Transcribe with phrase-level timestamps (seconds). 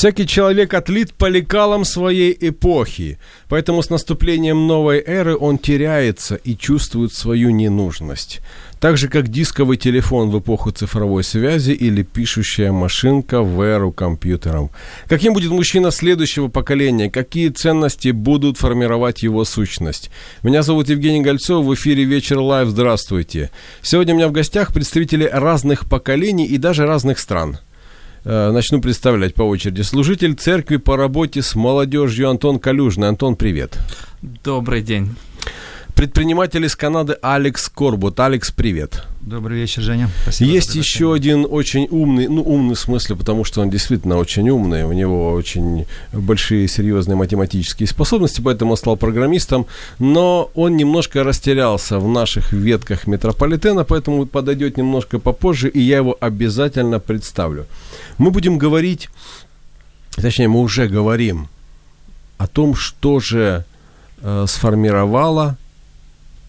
[0.00, 3.18] Всякий человек отлит по лекалам своей эпохи,
[3.50, 8.40] поэтому с наступлением новой эры он теряется и чувствует свою ненужность.
[8.80, 14.70] Так же, как дисковый телефон в эпоху цифровой связи или пишущая машинка в эру компьютеров.
[15.06, 17.10] Каким будет мужчина следующего поколения?
[17.10, 20.10] Какие ценности будут формировать его сущность?
[20.42, 22.70] Меня зовут Евгений Гольцов, в эфире «Вечер Live».
[22.70, 23.50] Здравствуйте.
[23.82, 27.58] Сегодня у меня в гостях представители разных поколений и даже разных стран–
[28.24, 29.82] начну представлять по очереди.
[29.82, 33.08] Служитель церкви по работе с молодежью Антон Калюжный.
[33.08, 33.78] Антон, привет.
[34.22, 35.14] Добрый день.
[35.94, 38.20] Предприниматель из Канады Алекс Корбут.
[38.20, 39.06] Алекс, привет.
[39.20, 40.08] Добрый вечер, Женя.
[40.22, 44.48] Спасибо Есть еще один очень умный, ну умный в смысле, потому что он действительно очень
[44.48, 49.66] умный, у него очень большие серьезные математические способности, поэтому он стал программистом,
[49.98, 56.16] но он немножко растерялся в наших ветках метрополитена, поэтому подойдет немножко попозже, и я его
[56.18, 57.66] обязательно представлю.
[58.16, 59.10] Мы будем говорить,
[60.16, 61.48] точнее, мы уже говорим
[62.38, 63.66] о том, что же
[64.22, 65.58] э, сформировало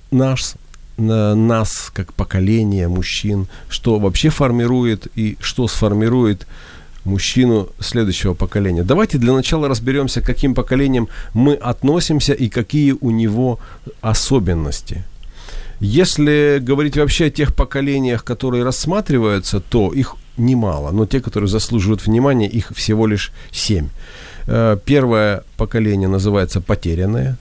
[0.09, 0.53] наш,
[1.01, 6.47] нас как поколение мужчин, что вообще формирует и что сформирует
[7.05, 8.83] мужчину следующего поколения.
[8.83, 13.59] Давайте для начала разберемся, к каким поколениям мы относимся и какие у него
[14.01, 15.03] особенности.
[15.79, 22.05] Если говорить вообще о тех поколениях, которые рассматриваются, то их немало, но те, которые заслуживают
[22.05, 23.89] внимания, их всего лишь семь.
[24.47, 27.37] Э, первое поколение называется «потерянное».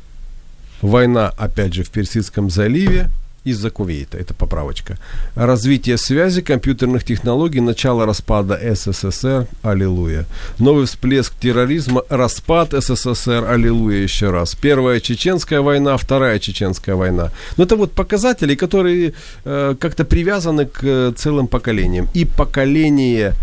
[0.81, 3.09] война, опять же, в Персидском заливе,
[3.46, 4.18] из-за Кувейта.
[4.18, 4.98] Это поправочка.
[5.36, 10.26] Развитие связи, компьютерных технологий, начало распада СССР, аллилуйя.
[10.59, 14.56] Новый всплеск терроризма, распад СССР, аллилуйя еще раз.
[14.56, 17.32] Первая чеченская война, вторая чеченская война.
[17.58, 19.14] Но это вот показатели, которые
[19.46, 22.09] э, как-то привязаны к э, целым поколениям.
[22.16, 23.34] И поколение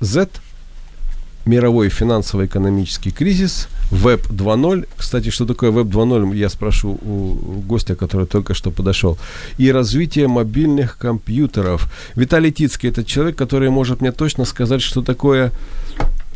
[0.00, 0.28] Z–
[1.46, 4.86] мировой финансово-экономический кризис, Веб 2.0.
[4.96, 9.18] Кстати, что такое Веб 2.0, я спрошу у гостя, который только что подошел.
[9.58, 11.92] И развитие мобильных компьютеров.
[12.16, 15.52] Виталий Тицкий– это человек, который может мне точно сказать, что такое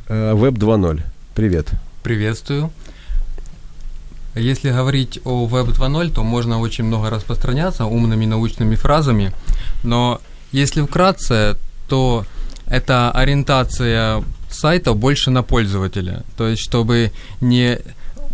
[0.08, 1.00] Веб э, 2.0.
[1.34, 1.68] Привет.
[2.02, 2.70] Приветствую.
[4.36, 9.32] Если говорить о Web 2.0, то можно очень много распространяться умными научными фразами,
[9.82, 10.20] но
[10.52, 11.56] если вкратце,
[11.88, 12.26] то
[12.66, 14.22] это ориентация
[14.56, 16.22] сайта больше на пользователя.
[16.36, 17.10] То есть, чтобы
[17.40, 17.78] не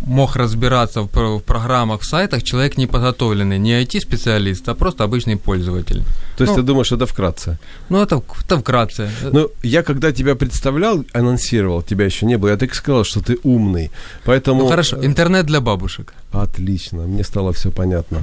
[0.05, 6.03] мог разбираться в, программах, в сайтах человек не подготовленный, не IT-специалист, а просто обычный пользователь.
[6.37, 7.57] То есть ну, ты думаешь, это вкратце?
[7.89, 9.09] Ну, это, это вкратце.
[9.31, 13.37] Ну, я когда тебя представлял, анонсировал, тебя еще не было, я так сказал, что ты
[13.43, 13.91] умный.
[14.25, 14.63] Поэтому...
[14.63, 16.13] Ну, хорошо, интернет для бабушек.
[16.33, 18.17] Отлично, мне стало все понятно.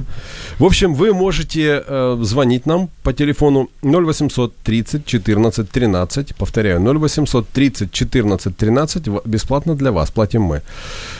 [0.59, 6.35] В общем, вы можете э, звонить нам по телефону 0800 30 14 13.
[6.35, 9.07] Повторяю, 0800 30 14 13.
[9.25, 10.61] Бесплатно для вас, платим мы.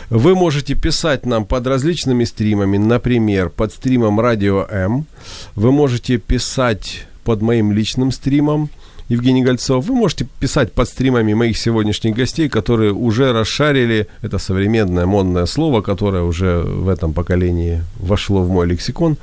[0.10, 5.06] Вы можете писать нам под различными стримами, например, под стримом Радио М.
[5.56, 6.91] Вы можете писать
[7.24, 8.70] под моим личным стримом–
[9.12, 9.86] Евгений Гольцов.
[9.86, 15.82] Вы можете писать под стримами моих сегодняшних гостей, которые уже расшарили это современное модное слово,
[15.82, 19.18] которое уже в этом поколении вошло в мой лексикон.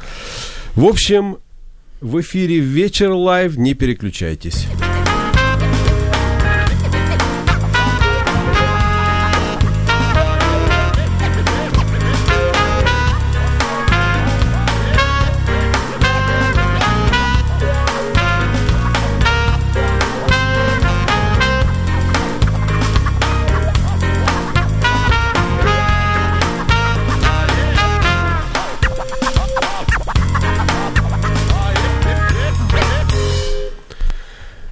[0.74, 1.38] В общем,
[2.02, 4.66] в эфире вечер лайв, не переключайтесь.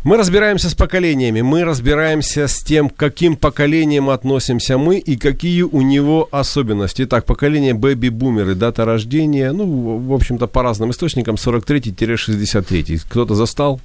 [0.06, 5.62] Мы разбираемся с поколениями, мы разбираемся с тем, к каким поколениям относимся мы и какие
[5.62, 7.02] у него особенности.
[7.02, 13.00] Итак, поколение бэби-бумеры, дата рождения, ну, в общем-то, по разным источникам, 43-63.
[13.08, 13.80] Кто-то застал?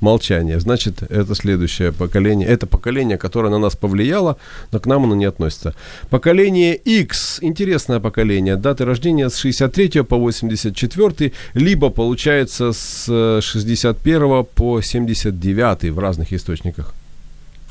[0.00, 0.60] Молчание.
[0.60, 2.48] Значит, это следующее поколение.
[2.48, 4.36] Это поколение, которое на нас повлияло,
[4.72, 5.74] но к нам оно не относится.
[6.10, 8.56] Поколение X, интересное поколение.
[8.56, 16.94] Даты рождения с 63 по 84, либо получается с 61 по 79 в разных источниках.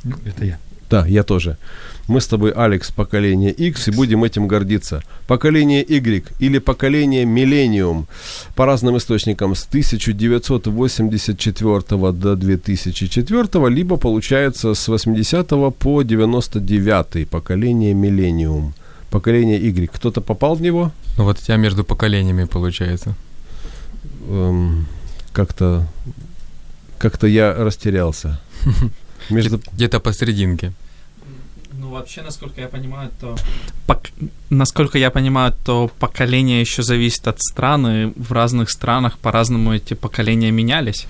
[0.04, 0.58] Ну, это я.
[0.90, 1.58] Да, я тоже.
[2.10, 5.04] Мы с тобой, Алекс, поколение X, и будем этим гордиться.
[5.28, 8.06] Поколение Y или поколение Millennium
[8.56, 15.48] по разным источникам с 1984 до 2004, либо получается с 80
[15.78, 18.72] по 99 поколение Millennium.
[19.12, 19.88] Поколение Y.
[19.94, 20.92] Кто-то попал в него?
[21.16, 23.14] Ну вот у тебя между поколениями получается.
[24.28, 24.88] Эм,
[25.32, 25.86] как-то,
[26.98, 28.42] как-то я растерялся.
[29.30, 29.62] Между...
[29.74, 30.74] Где-то посерединке.
[31.90, 33.36] Ну, вообще, насколько я понимаю, то...
[33.88, 34.10] Пок...
[34.50, 38.14] Насколько я понимаю, то поколение еще зависит от страны.
[38.16, 41.08] В разных странах по-разному эти поколения менялись.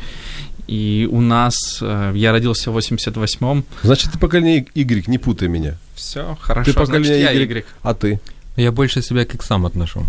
[0.68, 1.56] И у нас...
[1.82, 3.64] Э, я родился в 88-м.
[3.84, 5.76] Значит, ты поколение Y, не путай меня.
[5.96, 6.72] Все, хорошо.
[6.72, 7.58] Ты поколение Значит, я Y.
[7.58, 7.66] y.
[7.82, 8.20] А ты?
[8.56, 10.06] Я больше себя к сам отношу.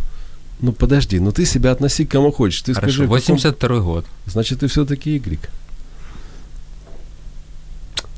[0.61, 2.63] Ну подожди, ну ты себя относи к кому хочешь.
[2.63, 3.85] Ты Хорошо, скажи, 82 каком...
[3.85, 4.07] год.
[4.27, 5.41] Значит, ты все-таки Y.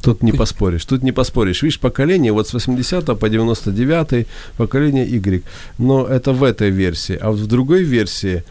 [0.03, 1.63] Тут не поспоришь, тут не поспоришь.
[1.63, 4.27] Видишь, поколение вот с 80 по 99
[4.57, 5.43] поколение Y.
[5.79, 7.17] Но это в этой версии.
[7.21, 8.43] А в другой версии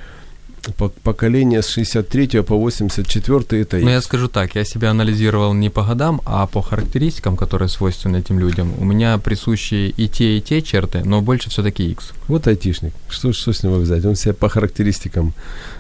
[1.04, 5.84] поколение с 63 по 84 это Ну, я скажу так, я себя анализировал не по
[5.84, 8.74] годам, а по характеристикам, которые свойственны этим людям.
[8.80, 12.12] У меня присущи и те, и те черты, но больше все-таки X.
[12.28, 12.94] Вот айтишник.
[13.10, 14.06] Что, что с него взять?
[14.06, 15.34] Он себя по характеристикам,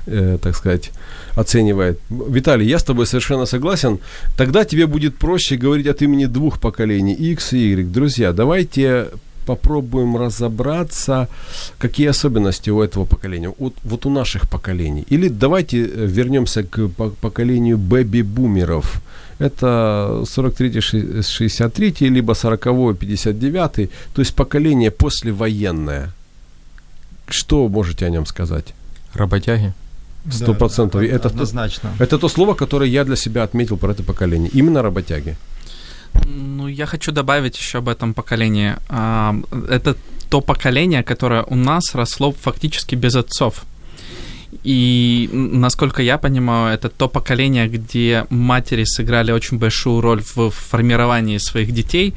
[0.08, 0.92] э, так сказать,
[1.36, 2.00] оценивает.
[2.10, 4.00] Виталий, я с тобой совершенно согласен.
[4.38, 7.92] Тогда тебе будет проще говорить от имени двух поколений, X и Y.
[7.92, 9.08] Друзья, давайте
[9.46, 11.28] попробуем разобраться,
[11.78, 15.06] какие особенности у этого поколения, вот, вот у наших поколений.
[15.10, 16.88] Или давайте э, вернемся к
[17.22, 19.02] поколению бэби-бумеров.
[19.40, 26.10] Это 43-63, либо 40-59, то есть поколение послевоенное.
[27.28, 28.74] Что можете о нем сказать?
[29.14, 29.74] Работяги.
[30.30, 31.02] Сто процентов.
[31.02, 31.90] Да, это, однозначно.
[32.00, 34.50] Это то слово, которое я для себя отметил про это поколение.
[34.54, 35.36] Именно работяги.
[36.26, 38.76] Ну, я хочу добавить еще об этом поколении.
[38.90, 39.36] А,
[39.70, 39.96] это
[40.30, 43.66] то поколение, которое у нас росло фактически без отцов.
[44.64, 51.40] И, насколько я понимаю, это то поколение, где матери сыграли очень большую роль в формировании
[51.40, 52.14] своих детей.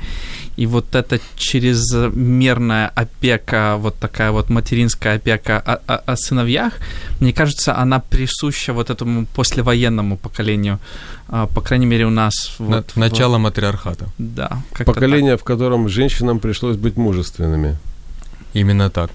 [0.57, 6.75] И вот эта чрезмерная опека, вот такая вот материнская опека о, о, о сыновьях,
[7.21, 10.79] мне кажется, она присуща вот этому послевоенному поколению.
[11.29, 12.55] А, по крайней мере, у нас...
[12.59, 13.41] Вот, Начало в...
[13.41, 14.07] матриархата.
[14.19, 14.63] Да.
[14.85, 15.41] Поколение, так.
[15.41, 17.77] в котором женщинам пришлось быть мужественными.
[18.53, 19.11] Именно так.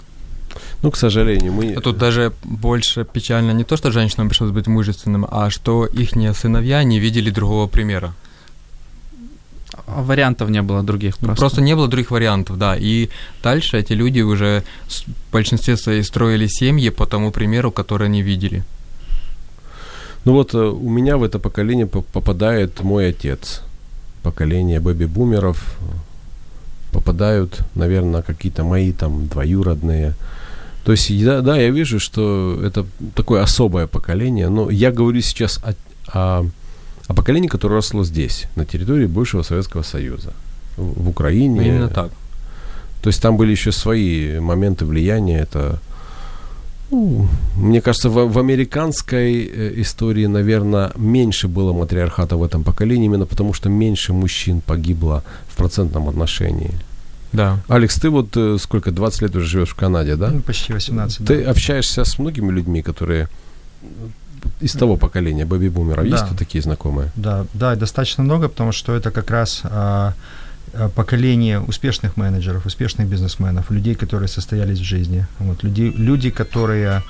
[0.81, 1.73] Ну, к сожалению, мы...
[1.73, 6.11] А тут даже больше печально не то, что женщинам пришлось быть мужественным, а что их
[6.35, 8.13] сыновья не видели другого примера.
[9.87, 11.39] А вариантов не было других просто.
[11.39, 12.75] Просто не было других вариантов, да.
[12.77, 13.09] И
[13.43, 18.63] дальше эти люди уже в большинстве своей строили семьи по тому примеру, который они видели.
[20.25, 23.61] Ну вот э, у меня в это поколение попадает мой отец.
[24.23, 25.77] Поколение бэби-бумеров
[26.91, 30.15] попадают, наверное, какие-то мои там двоюродные.
[30.83, 32.85] То есть, да, да, я вижу, что это
[33.15, 35.73] такое особое поколение, но я говорю сейчас о,
[36.07, 36.45] о,
[37.07, 40.33] о поколении, которое росло здесь, на территории бывшего Советского Союза,
[40.77, 41.67] в, Украине.
[41.67, 42.11] Именно так.
[43.01, 45.39] То есть там были еще свои моменты влияния.
[45.39, 45.79] Это,
[46.91, 53.25] мне кажется, в, в американской э, истории, наверное, меньше было матриархата в этом поколении, именно
[53.25, 56.73] потому что меньше мужчин погибло в процентном отношении.
[57.31, 57.59] Да.
[57.67, 60.31] Алекс, ты вот э, сколько, 20 лет уже живешь в Канаде, да?
[60.31, 61.51] Ну, почти 18, Ты да.
[61.51, 63.27] общаешься с многими людьми, которые
[64.61, 66.03] из того поколения бэби-бумеров.
[66.03, 66.09] Да.
[66.09, 67.11] Есть тут такие знакомые?
[67.15, 70.13] Да, да, достаточно много, потому что это как раз а,
[70.95, 75.25] поколение успешных менеджеров, успешных бизнесменов, людей, которые состоялись в жизни.
[75.39, 77.03] Вот, люди, люди, которые,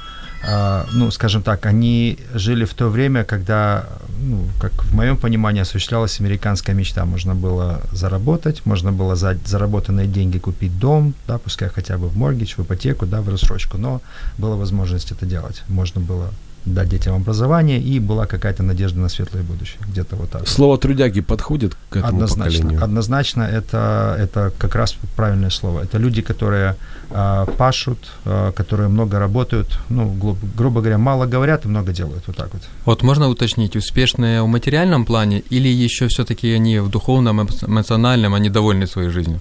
[0.47, 3.87] а, ну, скажем так, они жили в то время, когда,
[4.21, 7.05] ну, как в моем понимании, осуществлялась американская мечта.
[7.05, 12.17] Можно было заработать, можно было за заработанные деньги купить дом, да, пускай хотя бы в
[12.17, 14.01] моргидж, в ипотеку, да, в рассрочку, но
[14.37, 15.63] была возможность это делать.
[15.67, 16.29] Можно было
[16.65, 19.79] дать детям образование, и была какая-то надежда на светлое будущее.
[19.87, 20.47] Где-то вот так.
[20.47, 22.83] Слово трудяги подходит к этому однозначно, поколению?
[22.83, 25.81] Однозначно, это, это как раз правильное слово.
[25.81, 26.75] Это люди, которые
[27.11, 32.23] а, пашут, а, которые много работают, ну, гру- грубо говоря, мало говорят и много делают.
[32.27, 32.61] Вот так вот.
[32.85, 38.33] Вот можно уточнить, успешные в материальном плане или еще все-таки они в духовном, эмо- эмоциональном,
[38.33, 39.39] они довольны своей жизнью?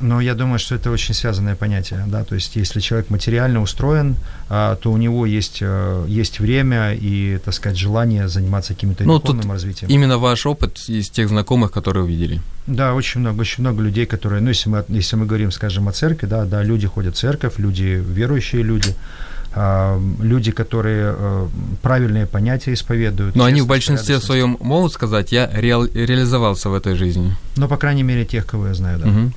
[0.00, 4.16] Но я думаю, что это очень связанное понятие, да, то есть если человек материально устроен,
[4.48, 9.20] а, то у него есть, э, есть время и, так сказать, желание заниматься каким-то Ну,
[9.20, 9.90] духовным развитием.
[9.90, 12.40] Именно ваш опыт из тех знакомых, которые увидели.
[12.66, 15.92] Да, очень много, очень много людей, которые, ну, если мы, если мы говорим, скажем, о
[15.92, 18.94] церкви, да, да, люди ходят в церковь, люди, верующие люди,
[20.20, 21.46] люди, которые э,
[21.82, 23.36] правильные понятия исповедуют.
[23.36, 27.36] Но они в большинстве своем могут сказать, я реал- реализовался в этой жизни.
[27.56, 29.06] Ну, по крайней мере, тех, кого я знаю, да.
[29.06, 29.32] Мгм.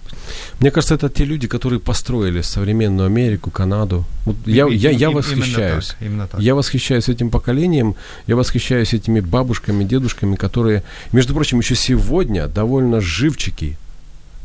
[0.60, 4.04] Мне кажется, это те люди, которые построили современную Америку, Канаду.
[4.26, 5.56] Вот И- я, и- я, я и- восхищаюсь.
[5.56, 6.02] Именно так.
[6.02, 6.42] Именно так.
[6.42, 7.96] Я восхищаюсь этим поколением,
[8.28, 10.82] я восхищаюсь этими бабушками, дедушками, которые,
[11.14, 13.78] между прочим, еще сегодня довольно живчики,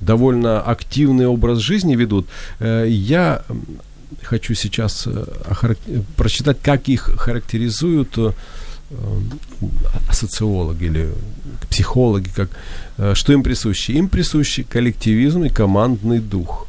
[0.01, 2.27] довольно активный образ жизни ведут.
[2.61, 3.43] Э, Я
[4.23, 5.25] хочу сейчас э,
[6.17, 8.33] прочитать, как их характеризуют э,
[8.91, 8.97] э,
[10.13, 11.09] социологи или
[11.71, 12.51] психологи, как,
[13.17, 13.95] что им присуще.
[13.95, 16.67] Им присущи коллективизм и командный дух.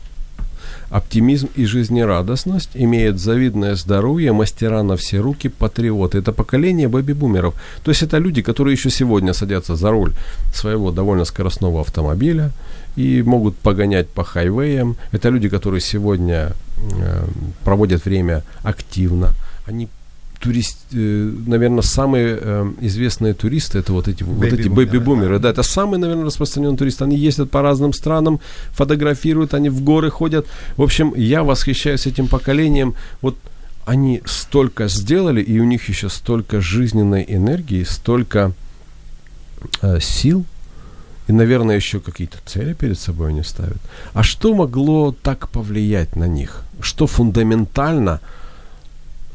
[0.90, 6.20] Оптимизм и жизнерадостность имеют завидное здоровье, мастера на все руки, патриоты.
[6.20, 7.56] Это поколение бэби-бумеров.
[7.84, 10.14] То есть это люди, которые еще сегодня садятся за руль
[10.54, 12.52] своего довольно скоростного автомобиля
[12.96, 14.96] и могут погонять по хайвеям.
[15.12, 16.54] Это люди, которые сегодня
[17.64, 19.34] проводят время активно.
[19.66, 19.88] Они
[20.44, 25.40] турист, э, наверное, самые э, известные туристы это вот эти, вот эти Бэби-бумеры, бэби-бумеры.
[25.40, 27.02] Да, это самый, наверное, распространенный турист.
[27.02, 28.40] Они ездят по разным странам,
[28.72, 30.46] фотографируют, они в горы ходят.
[30.76, 32.96] В общем, я восхищаюсь этим поколением.
[33.22, 33.38] Вот
[33.86, 38.52] они столько сделали, и у них еще столько жизненной энергии, столько
[39.82, 40.46] э, сил,
[41.28, 43.78] и, наверное, еще какие-то цели перед собой они ставят.
[44.14, 46.62] А что могло так повлиять на них?
[46.82, 48.20] Что фундаментально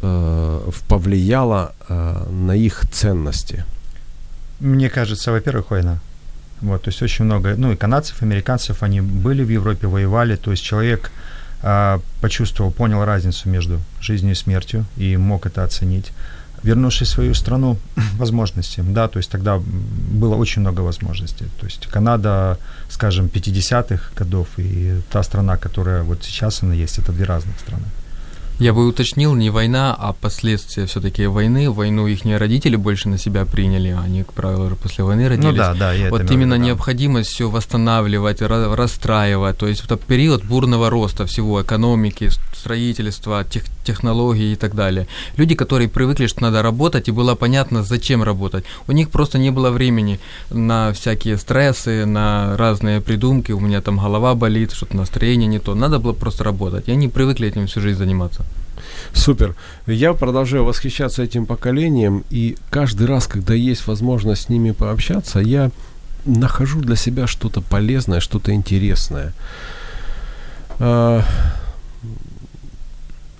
[0.02, 3.64] э, повлияло э, на их ценности?
[4.60, 5.98] Мне кажется, во-первых, война.
[6.60, 10.50] Вот, то есть очень много, ну и канадцев, американцев, они были в Европе, воевали, то
[10.50, 11.12] есть человек
[11.62, 16.12] а, почувствовал, понял разницу между жизнью и смертью и мог это оценить.
[16.62, 17.76] Вернувшись в свою страну,
[18.18, 19.60] возможности, да, то есть тогда
[20.20, 21.46] было очень много возможностей.
[21.60, 22.56] То есть Канада,
[22.88, 27.84] скажем, 50-х годов и та страна, которая вот сейчас она есть, это две разных страны.
[28.60, 31.70] Я бы уточнил, не война, а последствия все-таки войны.
[31.70, 35.52] Войну их родители больше на себя приняли, они, как правило, уже после войны родились.
[35.52, 36.64] Ну да, да, я это Вот в именно да.
[36.64, 39.58] необходимость все восстанавливать, ра- расстраивать.
[39.58, 45.06] То есть это период бурного роста всего экономики, строительства, тех, технологий и так далее.
[45.36, 48.64] Люди, которые привыкли, что надо работать, и было понятно, зачем работать.
[48.86, 50.18] У них просто не было времени
[50.50, 53.52] на всякие стрессы, на разные придумки.
[53.52, 55.74] У меня там голова болит, что-то настроение не то.
[55.74, 56.88] Надо было просто работать.
[56.88, 58.44] И они привыкли этим всю жизнь заниматься.
[59.12, 59.54] Супер.
[59.86, 65.70] Я продолжаю восхищаться этим поколением, и каждый раз, когда есть возможность с ними пообщаться, я
[66.24, 69.32] нахожу для себя что-то полезное, что-то интересное.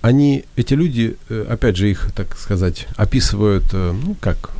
[0.01, 4.51] Они, эти люди, э, опять же, их, так сказать, описывают, э, ну, как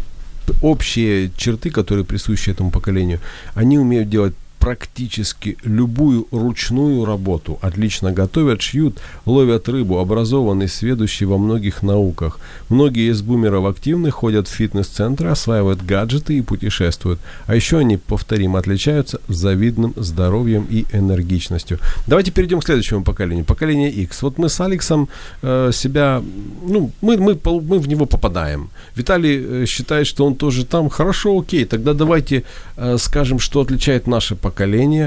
[0.61, 3.19] общие черты, которые присущи этому поколению.
[3.53, 7.57] Они умеют делать практически любую ручную работу.
[7.61, 12.39] Отлично готовят, шьют, ловят рыбу, образованный, сведущий во многих науках.
[12.69, 17.19] Многие из бумеров активны, ходят в фитнес-центры, осваивают гаджеты и путешествуют.
[17.47, 21.79] А еще они, повторим, отличаются завидным здоровьем и энергичностью.
[22.07, 23.45] Давайте перейдем к следующему поколению.
[23.45, 24.21] Поколение X.
[24.21, 25.07] Вот мы с Алексом
[25.41, 26.21] э, себя,
[26.63, 28.69] ну, мы, мы, мы в него попадаем.
[28.95, 30.89] Виталий э, считает, что он тоже там.
[30.89, 32.43] Хорошо, окей, тогда давайте
[32.77, 34.48] э, скажем, что отличает наше поколение,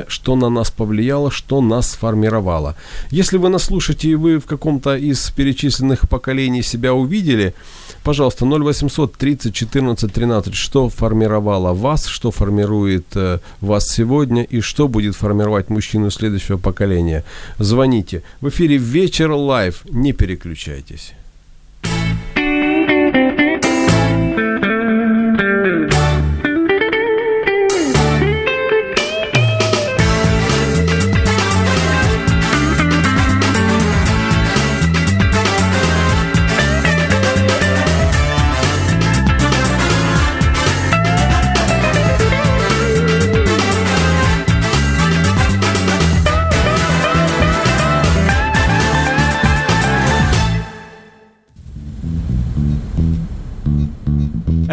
[0.09, 2.77] что на нас повлияло, что нас сформировало.
[3.11, 7.55] Если вы нас слушаете и вы в каком-то из перечисленных поколений себя увидели,
[8.03, 14.89] пожалуйста, 0800 30 14 13, что формировало вас, что формирует э, вас сегодня и что
[14.89, 17.25] будет формировать мужчину следующего поколения.
[17.59, 18.23] Звоните.
[18.41, 19.83] В эфире «Вечер лайв».
[19.91, 21.15] Не переключайтесь.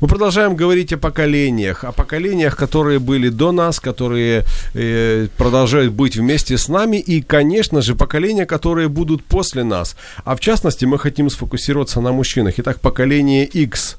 [0.00, 6.16] Мы продолжаем говорить о поколениях, о поколениях, которые были до нас, которые э, продолжают быть
[6.16, 9.96] вместе с нами, и, конечно же, поколения, которые будут после нас.
[10.24, 12.54] А в частности, мы хотим сфокусироваться на мужчинах.
[12.58, 13.98] Итак, поколение X.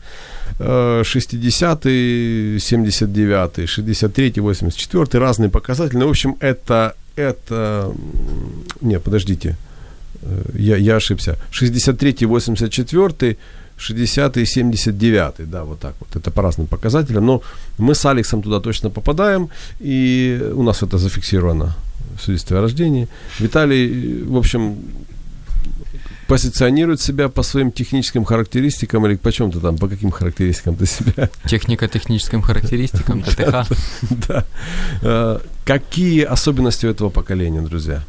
[0.59, 6.03] 60-й, 79-й, 63-й, 84-й, разные показатели.
[6.03, 7.91] В общем, это, это...
[8.81, 9.55] Не, подождите,
[10.53, 11.37] я, я ошибся.
[11.51, 13.37] 63-й, 84-й,
[13.81, 16.15] 60-й, 79-й, да, вот так вот.
[16.15, 17.25] Это по разным показателям.
[17.25, 17.41] Но
[17.77, 21.75] мы с Алексом туда точно попадаем, и у нас это зафиксировано
[22.17, 23.07] в свидетельстве о рождении.
[23.39, 24.75] Виталий, в общем,
[26.27, 30.85] позиционирует себя по своим техническим характеристикам или по чем ты там, по каким характеристикам ты
[30.85, 31.29] себя?
[31.45, 33.67] Технико-техническим характеристикам, ТТХ.
[34.27, 34.45] Да.
[35.01, 38.01] Э, какие особенности у этого поколения, друзья?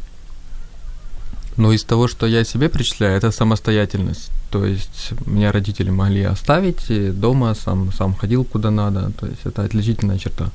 [1.57, 4.31] Ну, из того, что я себе причисляю, это самостоятельность.
[4.51, 9.11] То есть меня родители могли оставить дома, сам, сам ходил куда надо.
[9.19, 10.51] То есть это отличительная черта.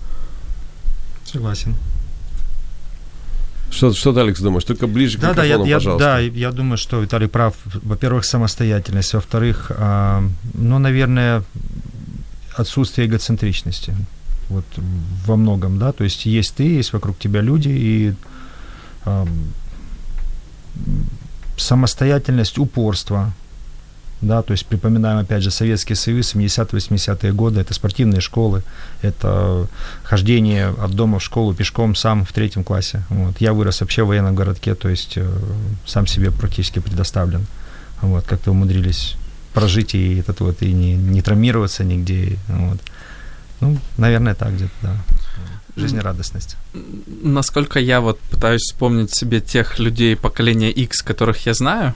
[1.26, 1.76] Согласен.
[3.70, 4.64] Что, что ты, Алекс, думаешь?
[4.64, 6.06] Только ближе да, к да, я, я, пожалуйста.
[6.06, 7.54] да, я думаю, что Виталий прав.
[7.66, 9.14] Во-первых, самостоятельность.
[9.14, 11.44] Во-вторых, э, ну, наверное,
[12.56, 13.96] отсутствие эгоцентричности.
[14.50, 14.66] Вот
[15.26, 15.92] во многом, да.
[15.92, 18.14] То есть есть ты, есть вокруг тебя люди, и
[19.06, 19.26] э,
[21.58, 23.34] самостоятельность, упорство,
[24.22, 28.64] да, то есть припоминаем, опять же, Советский Союз, 70-80-е годы, это спортивные школы,
[29.04, 29.68] это
[30.04, 33.04] хождение от дома в школу пешком сам в третьем классе.
[33.10, 33.40] Вот.
[33.40, 35.40] Я вырос вообще в военном городке, то есть э,
[35.86, 37.46] сам себе практически предоставлен.
[38.02, 39.18] Вот, как-то умудрились
[39.54, 42.38] прожить и этот вот, и не, не травмироваться нигде.
[42.48, 42.80] Вот.
[43.60, 44.96] Ну, наверное, так где-то, да.
[45.82, 46.58] Жизнерадостность.
[47.24, 51.94] Насколько я вот пытаюсь вспомнить себе тех людей поколения X, которых я знаю,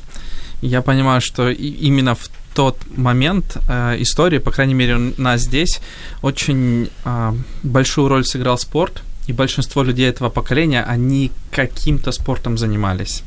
[0.61, 5.81] я понимаю, что именно в тот момент э, истории, по крайней мере, у нас здесь
[6.21, 13.23] очень э, большую роль сыграл спорт, и большинство людей этого поколения, они каким-то спортом занимались.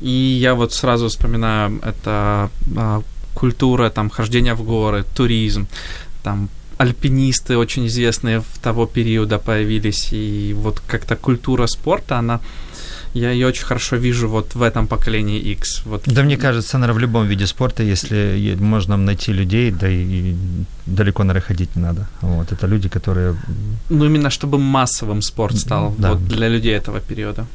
[0.00, 3.02] И я вот сразу вспоминаю, это э,
[3.34, 5.66] культура, там, хождения в горы, туризм,
[6.22, 12.40] там, альпинисты очень известные в того периода появились, и вот как-то культура спорта, она
[13.16, 15.82] я ее очень хорошо вижу вот в этом поколении X.
[15.86, 16.02] Вот.
[16.06, 20.34] Да, мне кажется, наверное, в любом виде спорта, если можно найти людей, да и
[20.86, 22.06] далеко, наверное, ходить не надо.
[22.20, 23.34] Вот, это люди, которые...
[23.88, 26.12] Ну, именно чтобы массовым спорт стал Да.
[26.12, 27.46] вот, для людей этого периода.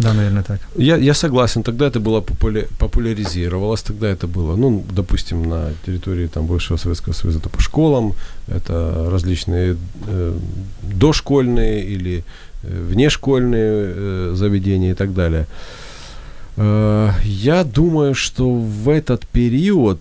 [0.00, 0.60] Да, наверное, так.
[0.76, 6.26] Я, я согласен, тогда это было популя- популяризировалось, тогда это было, ну, допустим, на территории
[6.26, 8.14] там бывшего Советского Союза, это по школам,
[8.48, 9.76] это различные
[10.08, 10.38] э,
[10.82, 12.24] дошкольные или
[12.62, 15.46] э, внешкольные э, заведения и так далее.
[16.56, 19.98] Э, я думаю, что в этот период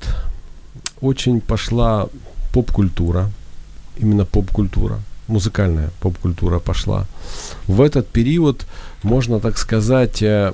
[1.01, 2.07] очень пошла
[2.53, 3.29] поп-культура,
[3.97, 7.05] именно поп-культура, музыкальная поп-культура пошла.
[7.67, 8.65] В этот период,
[9.03, 10.53] можно так сказать, э,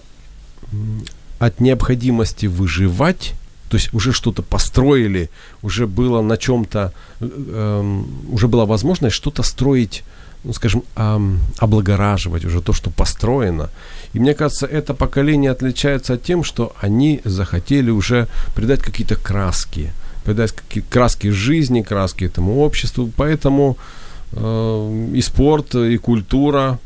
[1.40, 3.34] от необходимости выживать,
[3.70, 5.30] то есть уже что-то построили,
[5.62, 10.04] уже было на чем-то, э, эм, уже была возможность что-то строить
[10.46, 13.70] ну, скажем, эм, облагораживать уже то, что построено.
[14.14, 19.92] И мне кажется, это поколение отличается тем, что они захотели уже придать какие-то краски,
[20.24, 23.10] придать какие краски жизни, краски этому обществу.
[23.18, 23.78] Поэтому
[24.36, 26.80] и спорт, и культура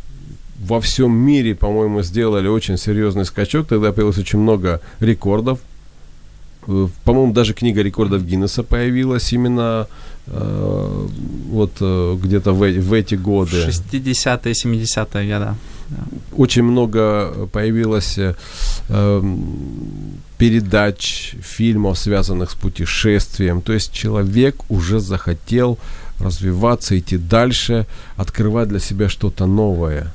[0.59, 3.67] во всем мире, по-моему, сделали очень серьезный скачок.
[3.67, 5.59] Тогда появилось очень много рекордов.
[6.67, 9.87] Э, по-моему, даже книга рекордов Гиннесса появилась именно
[10.27, 11.07] э,
[11.49, 13.67] вот э, где-то в, в эти годы.
[13.67, 15.55] 60-е, 70-е года.
[16.35, 18.33] Очень много появилось э,
[20.39, 23.61] передач, фильмов, связанных с путешествием.
[23.61, 25.77] То есть человек уже захотел
[26.19, 27.85] развиваться, идти дальше,
[28.17, 30.13] открывать для себя что-то новое.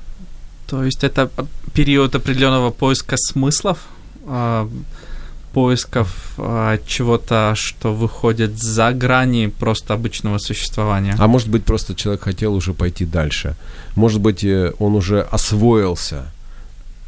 [0.67, 1.29] То есть это
[1.75, 3.79] период определенного поиска смыслов,
[4.27, 4.69] а,
[5.53, 6.09] поисков
[6.39, 11.15] а, чего-то, что выходит за грани просто обычного существования.
[11.19, 13.55] А может быть, просто человек хотел уже пойти дальше.
[13.97, 16.25] Может быть, э, он уже освоился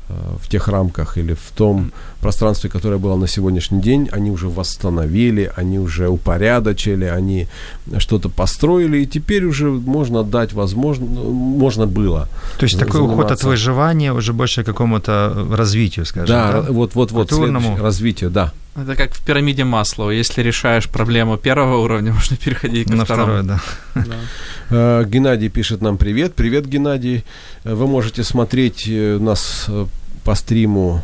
[0.09, 5.51] в тех рамках или в том пространстве, которое было на сегодняшний день, они уже восстановили,
[5.57, 7.49] они уже упорядочили, они
[7.99, 12.29] что-то построили, и теперь уже можно дать возможно, ну, можно было.
[12.59, 16.29] То есть такой уход от выживания уже больше к какому-то развитию, скажем.
[16.29, 16.73] Да, да?
[16.73, 17.33] вот, вот, вот,
[17.81, 18.53] развитию, да.
[18.77, 20.11] Это как в пирамиде Маслоу.
[20.11, 23.43] Если решаешь проблему первого уровня, можно переходить на второму.
[23.43, 23.61] второй, да.
[23.95, 24.17] да.
[24.71, 26.35] Э, Геннадий пишет нам привет.
[26.35, 27.25] Привет, Геннадий.
[27.65, 29.71] Э, вы можете смотреть э, нас
[30.25, 31.01] по стриму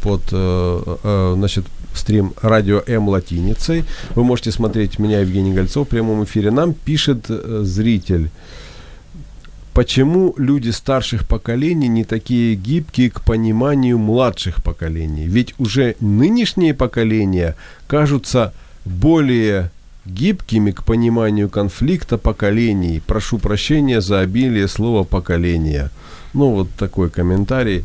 [0.00, 3.84] под, значит, стрим радио М латиницей.
[4.14, 6.52] Вы можете смотреть меня, Евгений Гольцов, в прямом эфире.
[6.52, 8.30] Нам пишет зритель
[9.78, 15.28] почему люди старших поколений не такие гибкие к пониманию младших поколений?
[15.28, 17.54] Ведь уже нынешние поколения
[17.86, 18.52] кажутся
[18.84, 19.70] более
[20.04, 23.00] гибкими к пониманию конфликта поколений.
[23.06, 25.90] Прошу прощения за обилие слова поколения.
[26.34, 27.84] Ну, вот такой комментарий.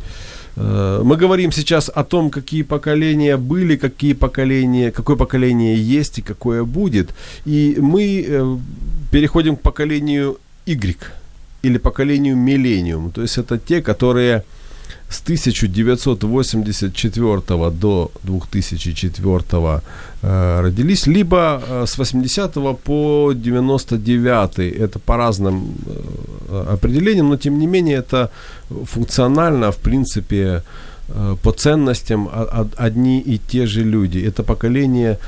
[0.56, 6.22] Э, мы говорим сейчас о том, какие поколения были, какие поколения, какое поколение есть и
[6.22, 7.14] какое будет.
[7.46, 8.56] И мы э,
[9.12, 10.98] переходим к поколению Y
[11.64, 13.10] или поколению миллениум.
[13.10, 14.44] То есть это те, которые
[15.08, 19.80] с 1984 до 2004
[20.22, 24.58] э, родились, либо э, с 80 по 99.
[24.58, 25.74] Это по разным
[26.48, 28.30] э, определениям, но тем не менее это
[28.84, 30.62] функционально, в принципе,
[31.08, 32.28] э, по ценностям
[32.76, 34.28] одни и те же люди.
[34.28, 35.18] Это поколение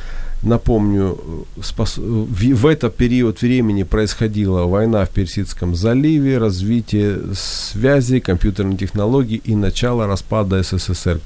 [0.43, 1.19] Напомню,
[1.63, 1.97] спас...
[1.97, 10.07] в этот период времени происходила война в Персидском заливе, развитие связи, компьютерной технологий и начало
[10.07, 11.21] распада СССР.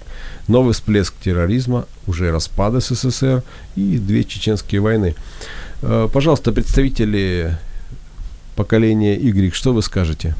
[0.48, 3.42] Новый всплеск терроризма, уже распад СССР
[3.76, 5.14] и две чеченские войны.
[5.82, 7.58] Э, пожалуйста, представители
[8.54, 10.34] поколения Y, что вы скажете?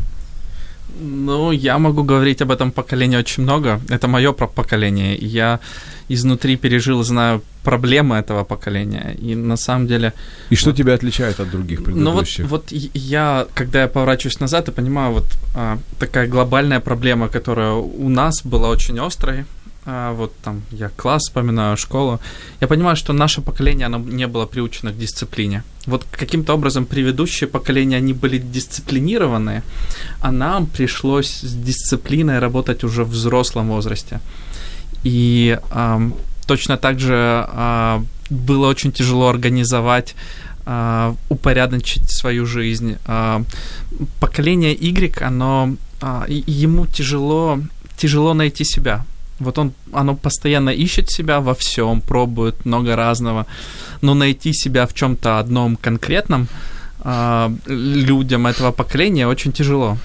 [1.01, 3.81] Ну, я могу говорить об этом поколении очень много.
[3.89, 5.17] Это мое поколение.
[5.17, 5.61] Я
[6.09, 9.17] изнутри пережил, знаю проблемы этого поколения.
[9.23, 10.13] И на самом деле...
[10.51, 12.45] И что вот, тебя отличает от других предыдущих?
[12.45, 15.25] Ну вот, вот я, когда я поворачиваюсь назад и понимаю, вот
[15.55, 19.45] а, такая глобальная проблема, которая у нас была очень острой,
[19.87, 22.21] а, вот там я класс вспоминаю, школу,
[22.61, 25.63] я понимаю, что наше поколение, оно не было приучено к дисциплине.
[25.87, 29.63] Вот каким-то образом предыдущие поколения, они были дисциплинированы,
[30.21, 34.21] а нам пришлось с дисциплиной работать уже в взрослом возрасте.
[35.05, 36.01] И а,
[36.47, 37.15] точно так же
[37.49, 40.15] а, было очень тяжело организовать
[40.67, 42.97] а, упорядочить свою жизнь.
[43.07, 43.43] А,
[44.21, 45.77] поколение Y, оно
[46.29, 47.61] ему тяжело,
[47.97, 49.05] тяжело найти себя.
[49.41, 53.47] Вот он, оно постоянно ищет себя во всем, пробует много разного,
[54.03, 56.47] но найти себя в чем-то одном конкретном
[57.05, 59.97] э, людям этого поколения очень тяжело.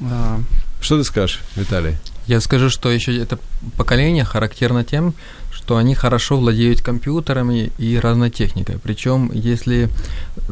[0.00, 0.38] Э,
[0.80, 1.96] Что ты скажешь, Виталий?
[2.26, 3.38] Я скажу, что еще это
[3.76, 5.14] поколение характерно тем,
[5.50, 8.78] что они хорошо владеют компьютерами и разной техникой.
[8.78, 9.88] Причем, если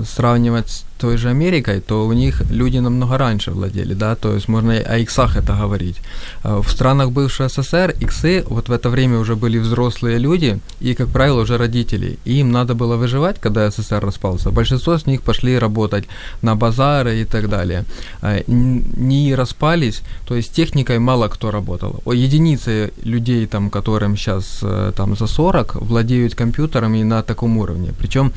[0.05, 4.49] сравнивать с той же Америкой, то у них люди намного раньше владели, да, то есть
[4.49, 5.97] можно о иксах это говорить.
[6.43, 10.95] А в странах бывшего СССР иксы вот в это время уже были взрослые люди и,
[10.95, 12.19] как правило, уже родители.
[12.25, 14.51] И им надо было выживать, когда СССР распался.
[14.51, 16.05] Большинство с них пошли работать
[16.43, 17.85] на базары и так далее.
[18.23, 22.01] А не распались, то есть техникой мало кто работал.
[22.05, 27.93] О, единицы людей, там, которым сейчас э, там за 40, владеют компьютерами на таком уровне.
[27.99, 28.33] Причем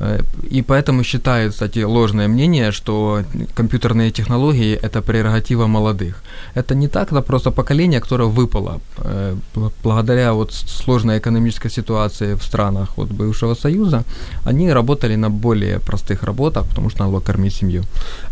[0.00, 3.22] э, и поэтому считают, кстати, ложное мнение, что
[3.54, 6.22] компьютерные технологии– это прерогатива молодых.
[6.54, 9.36] Это не так, это просто поколение, которое выпало э,
[9.82, 14.02] благодаря вот сложной экономической ситуации в странах вот бывшего Союза.
[14.44, 17.82] Они работали на более простых работах, потому что надо было кормить семью.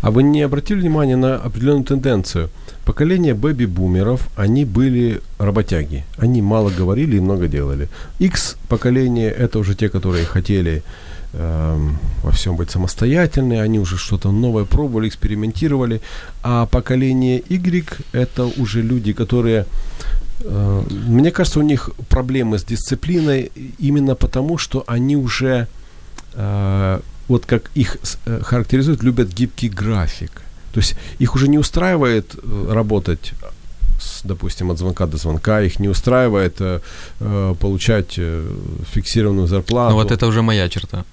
[0.01, 2.49] А вы не обратили внимание на определенную тенденцию?
[2.85, 6.03] Поколение бэби-бумеров, они были работяги.
[6.17, 7.87] Они мало говорили и много делали.
[8.19, 10.83] X поколение– это уже те, которые хотели
[11.33, 15.99] во всем быть самостоятельные, они уже что-то новое пробовали, экспериментировали.
[16.43, 19.65] А поколение Y– это уже люди, которые
[20.41, 25.67] э, мне кажется, у них проблемы с дисциплиной именно потому, что они уже,
[26.35, 30.43] э, вот как их э, характеризуют, любят гибкий график.
[30.71, 32.35] То есть их уже не устраивает
[32.69, 33.33] работать
[33.99, 36.79] с, допустим, от звонка до звонка, их не устраивает э,
[37.59, 38.19] получать
[38.93, 39.95] фиксированную зарплату.
[39.95, 41.05] Ну вот это уже моя черта.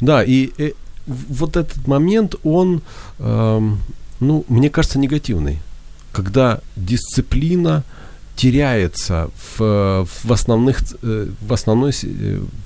[0.00, 0.72] Да, и э,
[1.06, 2.82] вот этот момент, он,
[3.18, 3.60] э,
[4.20, 5.58] ну, мне кажется, негативный.
[6.12, 7.82] Когда дисциплина
[8.36, 11.92] теряется в, в, основных, в основной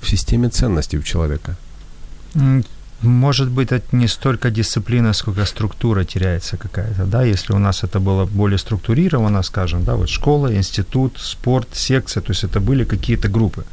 [0.01, 1.55] в системе ценностей у человека.
[3.01, 7.99] Может быть, это не столько дисциплина, сколько структура теряется какая-то, да, если у нас это
[7.99, 13.27] было более структурировано, скажем, да, вот школа, институт, спорт, секция, то есть это были какие-то
[13.27, 13.65] группы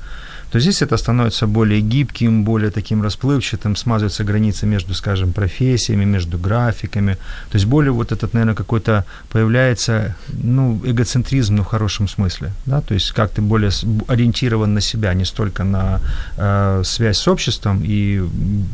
[0.51, 6.39] то здесь это становится более гибким, более таким расплывчатым, смазываются границы между, скажем, профессиями, между
[6.39, 7.15] графиками.
[7.51, 12.81] То есть более вот этот, наверное, какой-то появляется, ну, эгоцентризм, но в хорошем смысле, да,
[12.81, 13.71] то есть как ты более
[14.09, 16.01] ориентирован на себя, не столько на
[16.37, 18.23] э, связь с обществом и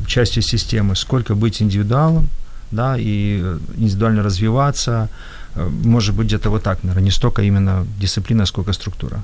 [0.07, 2.29] частью системы, сколько быть индивидуалом,
[2.71, 3.39] да, и
[3.77, 5.09] индивидуально развиваться,
[5.55, 9.21] э, может быть, где-то вот так, наверное, не столько именно дисциплина, сколько структура.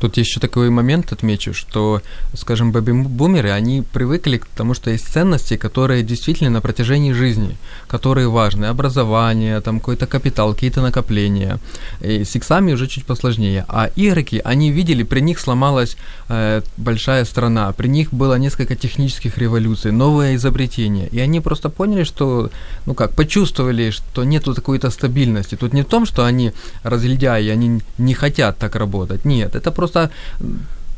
[0.00, 2.00] Тут еще такой момент отмечу, что,
[2.34, 8.28] скажем, бэби-бумеры, они привыкли к тому, что есть ценности, которые действительно на протяжении жизни, которые
[8.28, 8.64] важны.
[8.66, 11.58] Образование, там какой-то капитал, какие-то накопления.
[12.00, 13.64] И с иксами уже чуть посложнее.
[13.68, 15.96] А игроки, они видели, при них сломалась
[16.28, 21.08] э, большая страна, при них было несколько технических революций, новые изобретения.
[21.12, 22.50] И они просто поняли, что,
[22.86, 25.56] ну как, почувствовали, что нету какой-то стабильности.
[25.56, 26.52] Тут не в том, что они
[26.84, 29.24] разлюдяи, они не хотят так работать.
[29.24, 30.10] Нет, это просто просто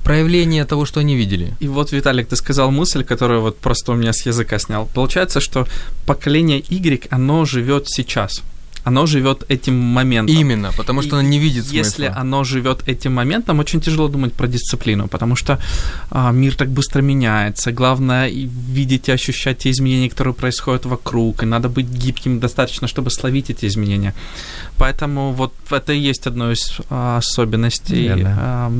[0.05, 1.55] проявление того, что они видели.
[1.61, 4.87] И вот, Виталик, ты сказал мысль, которую вот просто у меня с языка снял.
[4.95, 5.67] Получается, что
[6.07, 8.43] поколение Y, оно живет сейчас
[8.85, 10.37] оно живет этим моментом.
[10.37, 11.77] Именно, потому что и оно не видит смысла.
[11.77, 15.59] Если оно живет этим моментом, очень тяжело думать про дисциплину, потому что
[16.11, 17.73] а, мир так быстро меняется.
[17.73, 23.11] Главное видеть и ощущать те изменения, которые происходят вокруг, и надо быть гибким достаточно, чтобы
[23.11, 24.15] словить эти изменения.
[24.77, 28.73] Поэтому вот это и есть одно из а, особенностей а,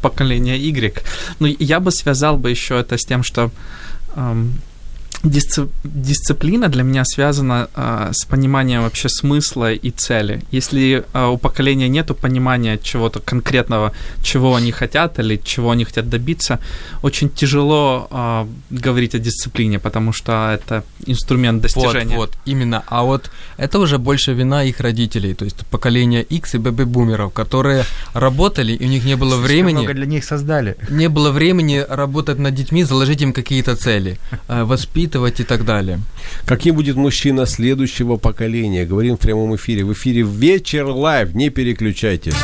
[0.00, 1.04] поколения Y.
[1.38, 3.50] Но я бы связал бы еще это с тем, что
[5.22, 5.68] Дисци...
[5.84, 10.42] Дисциплина для меня связана а, с пониманием вообще смысла и цели.
[10.50, 16.08] Если а, у поколения нет понимания чего-то конкретного, чего они хотят или чего они хотят
[16.08, 16.58] добиться,
[17.02, 22.16] очень тяжело а, говорить о дисциплине, потому что это инструмент достижения.
[22.16, 22.82] Вот, вот, именно.
[22.86, 27.84] А вот это уже больше вина их родителей, то есть поколение X и бэби-бумеров, которые
[28.14, 29.76] работали, и у них не было Слишком времени...
[29.78, 30.76] много для них создали.
[30.88, 36.00] Не было времени работать над детьми, заложить им какие-то цели, воспитывать воспитывать и так далее.
[36.46, 38.86] Каким будет мужчина следующего поколения?
[38.86, 39.84] Говорим в прямом эфире.
[39.84, 41.34] В эфире «Вечер Live».
[41.34, 42.34] Не переключайтесь.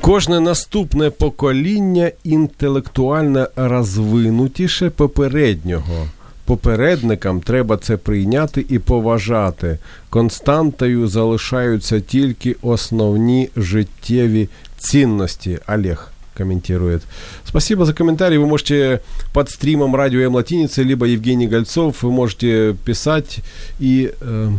[0.00, 6.06] Кожне наступне покоління інтелектуально розвинутіше попереднього.
[6.44, 9.78] Попередникам треба це прийняти і поважати.
[10.08, 15.58] Константою залишаються тільки основні життєві цінності.
[15.68, 17.02] Олег комментирует.
[17.44, 18.38] Спасибо за комментарий.
[18.38, 19.00] Вы можете
[19.34, 23.40] под стримом радио М Латиницы, либо Евгений Гольцов, вы можете писать
[23.80, 24.50] и э,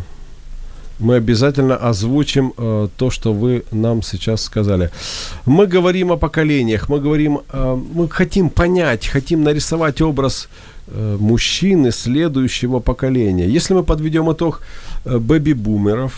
[0.99, 4.89] мы обязательно озвучим э, то, что вы нам сейчас сказали.
[5.45, 10.47] Мы говорим о поколениях, мы говорим, э, мы хотим понять, хотим нарисовать образ
[10.87, 13.47] э, мужчины следующего поколения.
[13.55, 14.61] Если мы подведем итог
[15.05, 16.11] э, бэби-бумеров,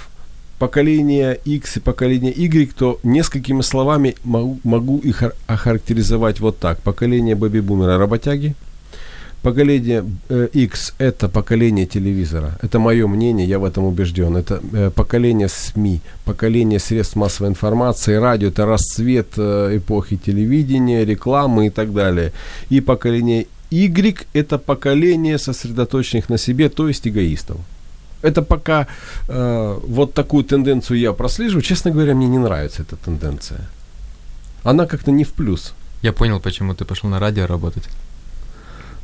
[0.64, 6.80] поколение X и поколение Y, то несколькими словами могу, могу их охарактеризовать вот так.
[6.80, 8.56] Поколение бэби-бумера работяги,
[9.42, 12.58] поколение э, X– это поколение телевизора.
[12.62, 14.38] Это мое мнение, я в этом убежден.
[14.38, 21.66] Это э, поколение СМИ, поколение средств массовой информации, радио– это расцвет э, эпохи телевидения, рекламы
[21.66, 22.32] и так далее.
[22.72, 27.58] И поколение Y– это поколение сосредоточенных на себе, то есть эгоистов.
[28.24, 28.88] Это пока
[29.28, 31.62] э, вот такую тенденцию я прослеживаю.
[31.62, 33.60] Честно говоря, мне не нравится эта тенденция.
[34.64, 35.74] Она как-то не в плюс.
[36.02, 37.84] Я понял, почему ты пошел на радио работать.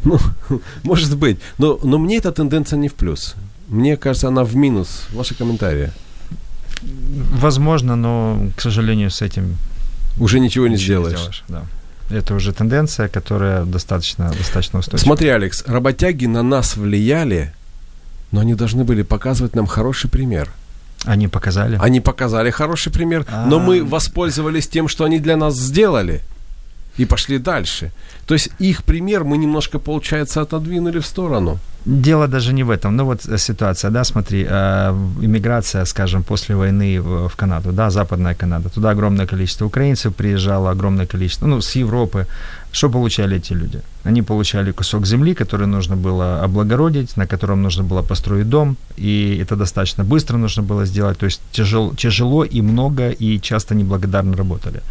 [0.05, 0.17] Ну,
[0.83, 1.37] может быть.
[1.57, 3.35] Но, но мне эта тенденция не в плюс.
[3.67, 5.07] Мне кажется, она в минус.
[5.13, 5.91] Ваши комментарии.
[7.41, 9.57] Возможно, но, к сожалению, с этим
[10.17, 11.17] уже ничего не ничего сделаешь.
[11.17, 11.65] Не сделаешь да.
[12.09, 15.05] Это уже тенденция, которая достаточно, достаточно устойчива.
[15.05, 17.53] Смотри, Алекс, работяги на нас влияли,
[18.31, 20.49] но они должны были показывать нам хороший пример.
[21.05, 21.77] Они показали?
[21.81, 23.47] Они показали хороший пример, А-а-а.
[23.47, 26.21] но мы воспользовались тем, что они для нас сделали–
[26.99, 27.91] и пошли дальше.
[28.25, 31.57] То есть их пример мы немножко, получается, отодвинули в сторону.
[31.85, 32.95] Дело даже не в этом.
[32.95, 37.89] Ну вот э, ситуация, да, смотри, э, иммиграция, скажем, после войны в, в Канаду, да,
[37.89, 42.25] Западная Канада, туда огромное количество украинцев приезжало, огромное количество, ну, с Европы.
[42.71, 43.79] Что получали эти люди?
[44.03, 49.37] Они получали кусок земли, который нужно было облагородить, на котором нужно было построить дом, и
[49.41, 54.37] это достаточно быстро нужно было сделать, то есть тяжело, тяжело и много, и часто неблагодарно
[54.37, 54.81] работали.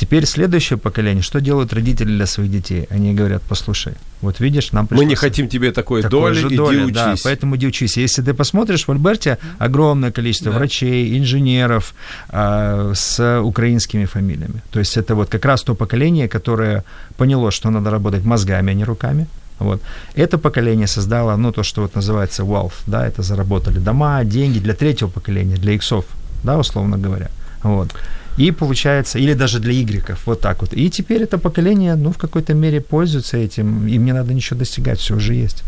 [0.00, 2.86] Теперь следующее поколение, что делают родители для своих детей?
[2.88, 5.04] Они говорят, послушай, вот видишь, нам пришлось...
[5.04, 7.98] Мы не хотим тебе такой, такой доли, же доли, иди да, поэтому иди учись.
[7.98, 10.58] Если ты посмотришь, в Альберте огромное количество да.
[10.58, 11.94] врачей, инженеров
[12.30, 14.62] э, с украинскими фамилиями.
[14.70, 16.82] То есть это вот как раз то поколение, которое
[17.18, 19.26] поняло, что надо работать мозгами, а не руками.
[19.58, 19.82] Вот.
[20.14, 24.72] Это поколение создало, ну, то, что вот называется wealth, да, это заработали дома, деньги для
[24.72, 26.06] третьего поколения, для иксов,
[26.42, 27.28] да, условно говоря.
[27.62, 27.94] Вот.
[28.40, 30.72] И получается, или даже для игреков, вот так вот.
[30.72, 34.98] И теперь это поколение, ну, в какой-то мере пользуется этим, им не надо ничего достигать,
[34.98, 35.62] все уже есть.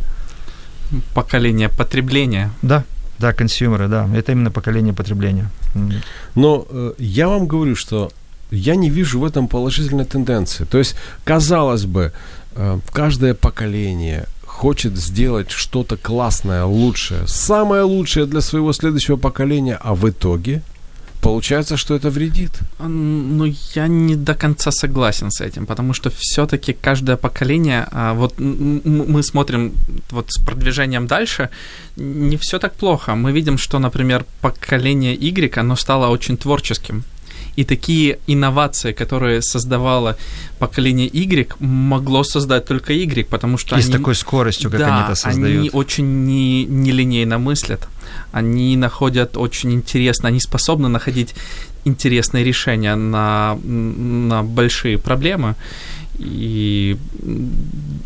[1.14, 2.50] Поколение потребления.
[2.62, 2.84] Да,
[3.18, 5.50] да, консюмеры, да, это именно поколение потребления.
[6.34, 8.10] Но э, я вам говорю, что
[8.50, 10.64] я не вижу в этом положительной тенденции.
[10.64, 12.12] То есть, казалось бы,
[12.56, 19.94] э, каждое поколение хочет сделать что-то классное, лучшее, самое лучшее для своего следующего поколения, а
[19.94, 20.62] в итоге
[21.22, 22.50] Получается, что это вредит.
[22.80, 23.44] Ну,
[23.76, 29.22] я не до конца согласен с этим, потому что все-таки каждое поколение, а, вот мы
[29.22, 29.72] смотрим
[30.10, 31.48] вот с продвижением дальше,
[31.96, 33.14] не все так плохо.
[33.14, 37.04] Мы видим, что, например, поколение Y, оно стало очень творческим.
[37.56, 40.16] И такие инновации, которые создавало
[40.58, 43.88] поколение Y, могло создать только Y, потому что И они...
[43.88, 45.58] с такой скоростью, как да, они это создают.
[45.60, 47.88] они очень не, нелинейно мыслят.
[48.32, 51.34] Они находят очень интересно, они способны находить
[51.84, 55.54] интересные решения на, на большие проблемы
[56.18, 56.96] и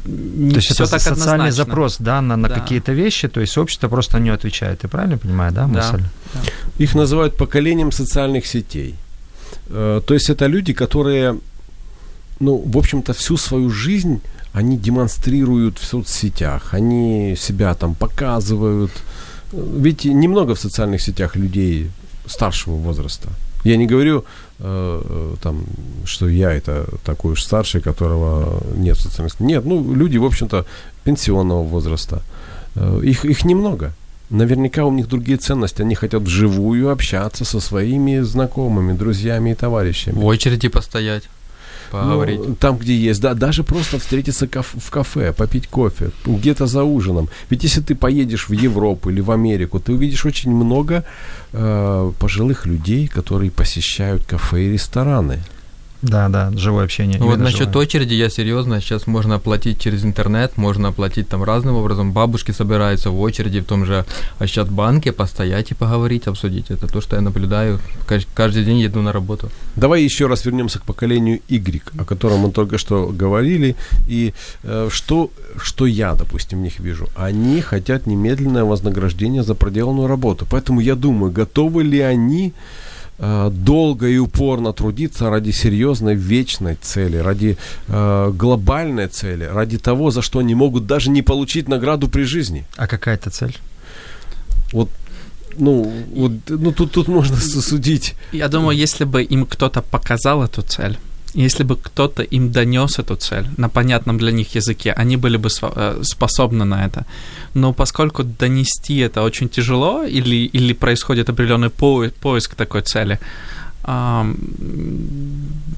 [0.05, 1.53] не то есть это так социальный однозначно.
[1.53, 2.55] запрос, да, на, на да.
[2.55, 4.81] какие-то вещи, то есть общество просто на него отвечает.
[4.81, 6.03] Ты правильно понимаю, да, мысль?
[6.33, 6.41] Да.
[6.79, 8.95] Их называют поколением социальных сетей.
[9.69, 11.39] Э, то есть это люди, которые,
[12.41, 14.21] ну, в общем-то, всю свою жизнь
[14.53, 18.91] они демонстрируют в соцсетях, они себя там показывают.
[19.53, 21.91] Ведь немного в социальных сетях людей
[22.27, 23.29] старшего возраста.
[23.65, 24.25] Я не говорю
[24.59, 25.65] э, там,
[26.05, 29.47] что я это такой уж старший, которого нет в социальных сетях.
[29.47, 30.65] Нет, ну, люди, в общем-то,
[31.05, 32.23] пенсионного возраста.
[32.77, 33.93] Э, их, их немного.
[34.31, 35.83] Наверняка у них другие ценности.
[35.83, 40.15] Они хотят вживую общаться со своими знакомыми, друзьями и товарищами.
[40.15, 41.25] В очереди постоять
[41.91, 42.41] поговорить.
[42.49, 47.29] Ну, там, где есть, да, даже просто встретиться в кафе, попить кофе, где-то за ужином.
[47.51, 51.05] Ведь если ты поедешь в Европу или в Америку, ты увидишь очень много
[51.53, 55.39] э, пожилых людей, которые посещают кафе и рестораны.
[56.09, 57.19] Да, да, живое общение.
[57.19, 57.83] Ну, вот насчет живое.
[57.83, 62.13] очереди я серьезно, сейчас можно оплатить через интернет, можно оплатить там разным образом.
[62.13, 64.05] Бабушки собираются в очереди в том же
[64.39, 66.71] а сейчас банке, постоять и поговорить, обсудить.
[66.71, 67.81] Это то, что я наблюдаю.
[68.35, 69.51] Каждый день еду на работу.
[69.75, 73.75] Давай еще раз вернемся к поколению Y, о котором мы только что говорили.
[74.07, 77.09] И э, что, что я, допустим, в них вижу?
[77.17, 80.47] Они хотят немедленное вознаграждение за проделанную работу.
[80.51, 82.53] Поэтому я думаю, готовы ли они
[83.19, 87.57] долго и упорно трудиться ради серьезной вечной цели, ради
[87.89, 92.67] э, глобальной цели, ради того, за что они могут даже не получить награду при жизни.
[92.77, 93.57] А какая это цель?
[94.73, 94.91] Вот
[95.59, 98.15] ну, вот, ну тут, тут можно судить.
[98.33, 100.99] Я думаю, если бы им кто-то показал эту цель,
[101.37, 105.51] Если бы кто-то им донес эту цель на понятном для них языке, они были бы
[105.63, 107.05] э, способны на это.
[107.55, 113.19] Но поскольку донести это очень тяжело или, или происходит определенный поиск такой цели,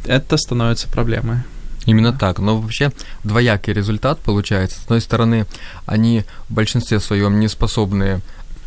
[0.06, 1.38] это становится проблемой.
[1.86, 2.38] Именно так.
[2.38, 2.92] Но вообще
[3.24, 4.78] двоякий результат получается.
[4.78, 5.46] С одной стороны,
[5.86, 8.20] они в большинстве своем не способны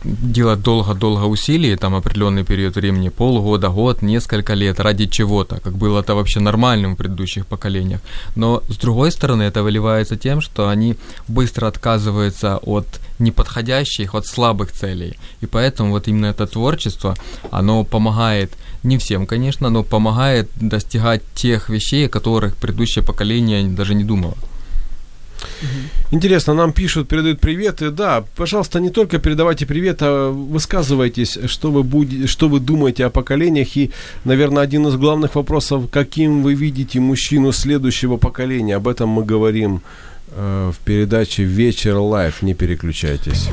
[0.03, 5.99] делать долго-долго усилий, там определенный период времени, полгода, год, несколько лет ради чего-то, как было
[5.99, 8.01] это вообще нормальным в предыдущих поколениях.
[8.35, 10.95] Но с другой стороны, это выливается тем, что они
[11.27, 15.17] быстро отказываются от неподходящих, от слабых целей.
[15.41, 17.15] И поэтому вот именно это творчество,
[17.51, 18.51] оно помогает,
[18.83, 24.35] не всем, конечно, но помогает достигать тех вещей, о которых предыдущее поколение даже не думало.
[26.11, 27.91] Интересно, нам пишут, передают приветы.
[27.91, 33.09] Да, пожалуйста, не только передавайте привет, а высказывайтесь, что вы, будете, что вы думаете о
[33.09, 33.77] поколениях.
[33.77, 33.91] И,
[34.25, 38.75] наверное, один из главных вопросов, каким вы видите мужчину следующего поколения.
[38.75, 39.81] Об этом мы говорим
[40.29, 42.41] э, в передаче «Вечер Live».
[42.41, 43.49] Не переключайтесь.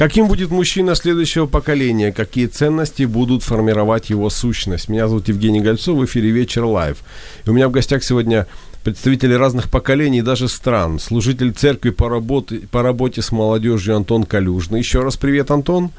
[0.00, 2.10] Каким будет мужчина следующего поколения?
[2.10, 4.88] Какие ценности будут формировать его сущность?
[4.88, 7.02] Меня зовут Евгений Гольцов, в эфире «Вечер Live».
[7.44, 8.46] И у меня в гостях сегодня
[8.82, 11.00] представители разных поколений и даже стран.
[11.00, 14.78] Служитель церкви по работе, по работе с молодежью Антон Калюжный.
[14.78, 15.90] Еще раз привет, Антон.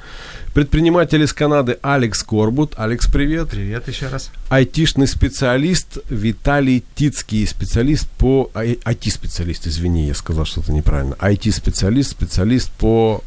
[0.55, 2.73] Предприниматель из Канады Алекс Корбут.
[2.77, 3.49] Алекс, привет.
[3.49, 4.31] Привет еще раз.
[4.49, 7.45] Айтишный специалист Виталий Тицкий.
[7.45, 8.49] Специалист по...
[8.55, 11.13] IT-специалист, извини, я сказал что-то неправильно.
[11.21, 13.23] IT-специалист, специалист по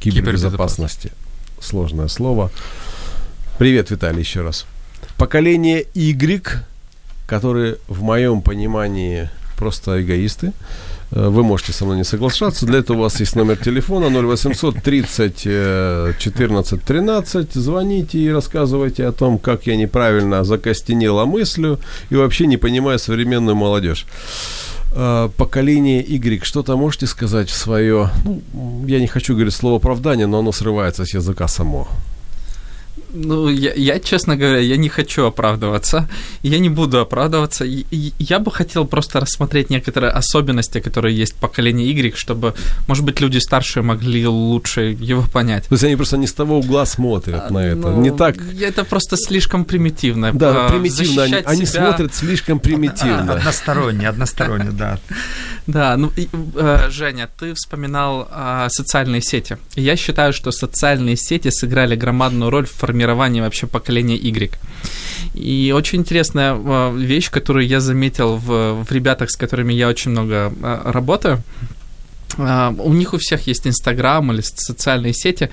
[0.00, 1.12] кибербезопасности.
[1.60, 2.50] Сложное слово.
[3.58, 4.66] Привет, Виталий, еще раз.
[5.18, 6.64] Поколение Y,
[7.26, 10.52] которые в моем понимании просто эгоисты.
[11.12, 12.64] Э, вы можете со мной не соглашаться.
[12.64, 17.52] Для этого у вас есть номер телефона 0800 30 14 13.
[17.52, 21.78] Звоните и рассказывайте о том, как я неправильно закостенела мыслью
[22.08, 24.06] и вообще не понимаю современную молодежь.
[24.92, 30.26] Э, поколение Y, что-то можете сказать в свое, ну, я не хочу говорить слово оправдание,
[30.26, 31.86] но оно срывается с языка само.
[33.12, 36.08] Ну, я, я, честно говоря, я не хочу оправдываться.
[36.42, 37.64] Я не буду оправдываться.
[37.64, 42.54] Я бы хотел просто рассмотреть некоторые особенности, которые есть в поколении Y, чтобы,
[42.86, 45.64] может быть, люди старшие могли лучше его понять.
[45.68, 47.90] То есть они просто не с того угла смотрят а, на это.
[47.90, 48.36] Ну, не так.
[48.60, 50.32] Это просто слишком примитивно.
[50.32, 51.24] Да, а, примитивно.
[51.24, 53.34] Они, они смотрят слишком примитивно.
[53.34, 54.98] Односторонне, односторонне, да.
[55.66, 58.28] Да, ну, э, Женя, ты вспоминал
[58.68, 59.58] социальные сети.
[59.74, 64.50] Я считаю, что социальные сети сыграли громадную роль в формировании формирования вообще поколения Y.
[65.34, 70.10] И очень интересная а, вещь, которую я заметил в, в ребятах, с которыми я очень
[70.10, 71.42] много а, работаю.
[72.38, 75.48] А, у них у всех есть Инстаграм или социальные сети,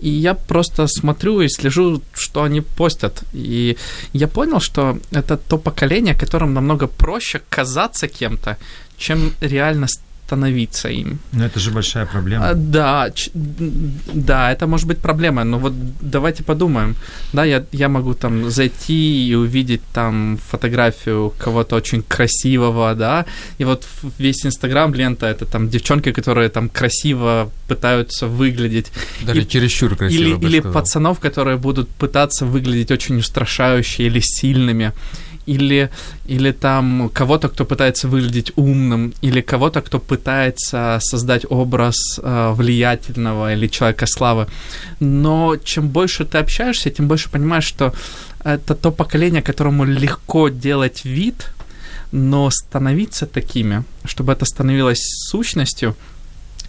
[0.00, 3.22] и я просто смотрю и слежу, что они постят.
[3.32, 3.76] И
[4.12, 8.56] я понял, что это то поколение, которым намного проще казаться кем-то,
[8.98, 9.86] чем реально
[10.30, 11.18] становиться им.
[11.32, 12.50] Но это же большая проблема.
[12.50, 13.10] А, да,
[14.14, 16.94] да, это может быть проблема, но вот давайте подумаем.
[17.32, 23.24] Да, я, я могу там зайти и увидеть там фотографию кого-то очень красивого, да,
[23.58, 23.86] и вот
[24.18, 28.92] весь Инстаграм лента это там девчонки, которые там красиво пытаются выглядеть.
[29.26, 30.22] Даже и, чересчур красиво.
[30.22, 34.92] Или, или пацанов, которые будут пытаться выглядеть очень устрашающе или сильными
[35.50, 35.90] или,
[36.28, 43.54] или там кого-то, кто пытается выглядеть умным, или кого-то, кто пытается создать образ э, влиятельного
[43.54, 44.46] или человека славы.
[45.00, 47.92] Но чем больше ты общаешься, тем больше понимаешь, что
[48.44, 51.52] это то поколение, которому легко делать вид,
[52.12, 55.94] но становиться такими, чтобы это становилось сущностью,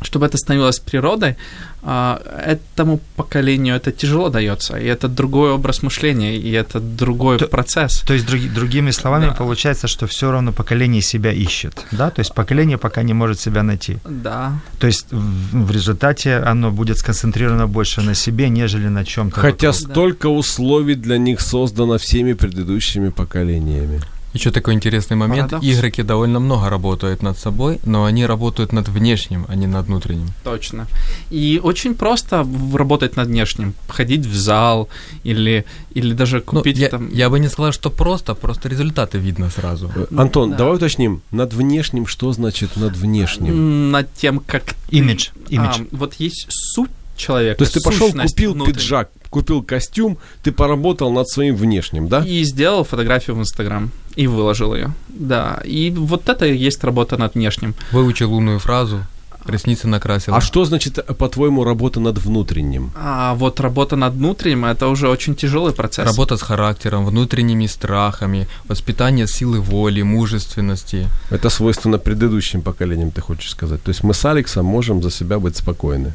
[0.02, 1.36] чтобы это становилось природой,
[1.84, 7.47] а, этому поколению это тяжело дается, и это другой образ мышления, и это другой то,
[7.47, 8.02] процесс.
[8.06, 9.34] То есть, други, другими словами, да.
[9.34, 12.10] получается, что все равно поколение себя ищет, да?
[12.10, 13.97] То есть поколение пока не может себя найти.
[14.06, 14.54] Да.
[14.80, 19.39] То есть в, в результате оно будет сконцентрировано больше на себе, нежели на чем-то.
[19.39, 19.91] Хотя вокруг.
[19.91, 20.34] столько да.
[20.34, 24.02] условий для них создано всеми предыдущими поколениями.
[24.34, 25.51] Еще такой интересный момент.
[25.51, 25.65] Парадокс.
[25.65, 30.29] Игроки довольно много работают над собой, но они работают над внешним, а не над внутренним.
[30.43, 30.88] Точно.
[31.29, 33.73] И очень просто работать над внешним.
[33.88, 34.88] Ходить в зал
[35.23, 37.09] или, или даже Ну, купить я, там...
[37.13, 39.91] я бы не сказал, что просто, просто результаты видно сразу.
[39.95, 40.57] Э, Антон, да.
[40.57, 41.21] давай уточним.
[41.32, 43.91] Над внешним, что значит над внешним?
[43.91, 44.75] Над тем, как...
[44.89, 45.82] Имидж, имидж.
[45.82, 46.91] А, вот есть суть
[47.22, 48.82] человека, То есть ты пошел, купил внутренняя.
[48.82, 52.24] пиджак, купил костюм, ты поработал над своим внешним, да?
[52.26, 53.91] И сделал фотографию в Инстаграм.
[54.15, 54.93] И выложил ее.
[55.07, 55.61] Да.
[55.63, 57.74] И вот это и есть работа над внешним.
[57.91, 58.99] Выучил умную фразу,
[59.45, 60.36] ресницы накрасил.
[60.36, 62.91] А что значит, э, по-твоему, работа над внутренним?
[62.95, 66.05] А вот работа над внутренним это уже очень тяжелый процесс.
[66.05, 71.07] Работа с характером, внутренними страхами, воспитание силы воли, мужественности.
[71.30, 73.82] Это свойственно предыдущим поколениям, ты хочешь сказать.
[73.84, 76.13] То есть мы с Алексом можем за себя быть спокойны.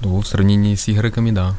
[0.00, 1.54] Ну, в сравнении с игроками, да.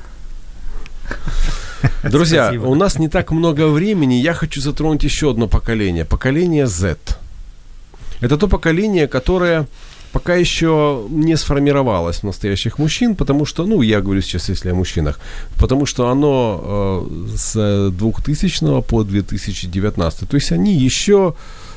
[2.04, 2.66] Друзья, Спасибо.
[2.66, 4.16] у нас не так много времени.
[4.16, 6.06] Я хочу затронуть еще одно поколение.
[6.06, 6.98] Поколение Z.
[8.22, 9.68] Это то поколение, которое
[10.12, 14.76] пока еще не сформировалось в настоящих мужчин, потому что, ну, я говорю сейчас, если о
[14.76, 15.20] мужчинах,
[15.58, 21.36] потому что оно э, с 2000 по 2019, то есть они еще,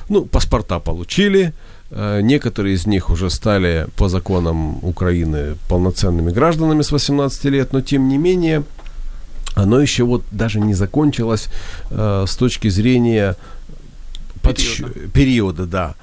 [0.08, 1.52] ну, паспорта получили,
[2.22, 8.08] некоторые из них уже стали по законам Украины полноценными гражданами с 18 лет, но тем
[8.08, 8.62] не менее,
[9.54, 11.48] оно еще вот даже не закончилось
[11.90, 13.36] э, с точки зрения
[14.42, 15.08] подсч- Периода.
[15.12, 15.94] периода, да.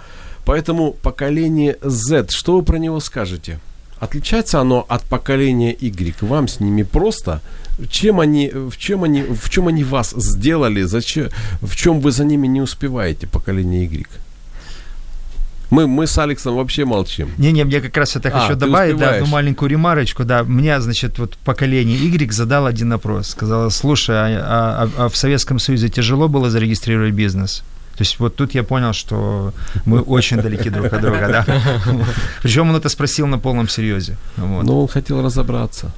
[0.45, 3.59] Поэтому поколение Z, что вы про него скажете?
[3.99, 6.15] Отличается оно от поколения Y?
[6.21, 7.41] Вам с ними просто?
[7.89, 10.83] Чем они, в чем они, в чем они вас сделали?
[10.83, 11.29] Зачем,
[11.61, 14.07] в чем вы за ними не успеваете, поколение Y?
[15.69, 17.29] Мы, мы с Алексом вообще молчим.
[17.37, 20.43] Не-не, мне как раз это А, хочу добавить, да, одну маленькую ремарочку, да.
[20.43, 23.29] Мне, значит, вот поколение Y задал один вопрос.
[23.29, 27.63] Сказала, слушай, а, а- а в Советском Союзе тяжело было зарегистрировать бизнес?
[27.97, 29.51] То есть вот тут я понял, что
[29.85, 31.45] мы очень далеки друг от друга, да.
[32.41, 34.15] Причем он это спросил на полном серьезе.
[34.37, 34.63] Вот.
[34.63, 35.91] Но он хотел разобраться.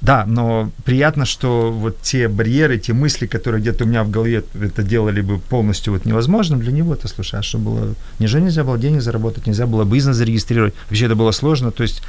[0.00, 4.44] Да, но приятно, что вот те барьеры, те мысли, которые где-то у меня в голове
[4.60, 7.94] это делали бы полностью вот невозможным, для него это, слушай, а что было?
[8.20, 10.74] Неужели нельзя было денег заработать, нельзя было бизнес зарегистрировать?
[10.88, 12.02] Вообще это было сложно, то есть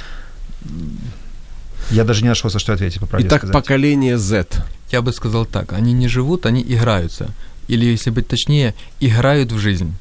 [1.90, 3.54] я даже не нашелся, что ответить, по правде Итак, сказать.
[3.54, 4.46] поколение Z.
[4.92, 7.30] Я бы сказал так, они не живут, они играются.
[7.66, 9.94] Или, если быть точнее, играют в жизнь.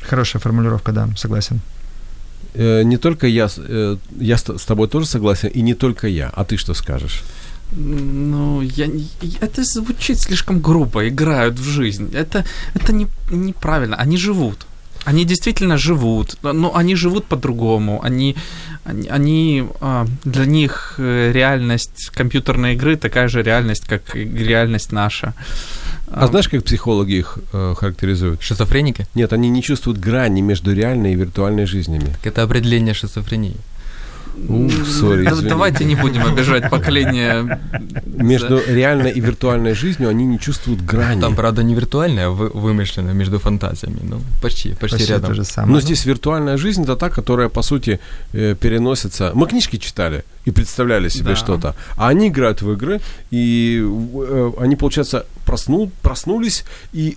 [0.00, 1.60] Хорошая формулировка, да, согласен.
[2.54, 6.30] Э, не только я, э, я с тобой тоже согласен, и не только я.
[6.34, 7.22] А ты что скажешь?
[7.74, 8.86] Ну, я,
[9.40, 12.10] это звучит слишком грубо, играют в жизнь.
[12.14, 13.96] Это, это не, неправильно.
[13.96, 14.66] Они живут.
[15.04, 18.00] Они действительно живут, но они живут по-другому.
[18.04, 18.36] Они,
[18.84, 25.34] они, они, а, для них э, реальность компьютерной игры такая же реальность, как реальность наша.
[26.14, 28.42] А знаешь, как психологи их э, характеризуют?
[28.42, 29.06] Шизофреники?
[29.14, 32.14] Нет, они не чувствуют грани между реальной и виртуальной жизнями.
[32.22, 33.56] Так это определение шизофрении.
[34.86, 35.28] Сори.
[35.48, 37.60] Давайте не будем обижать поколение.
[38.06, 41.20] Между реальной и виртуальной жизнью они не чувствуют грани.
[41.20, 44.00] Там, правда, не виртуальное, а вы- вымышленное между фантазиями.
[44.02, 45.28] Ну, почти, почти, Почти рядом.
[45.30, 45.72] то же самое.
[45.72, 47.98] Но здесь виртуальная жизнь это та, которая, по сути,
[48.32, 49.30] э, переносится.
[49.34, 51.36] Мы книжки читали и представляли себе Да.
[51.36, 51.74] что-то.
[51.96, 56.64] А они играют в игры, и э, они, получается, просну, проснулись,
[56.94, 57.16] и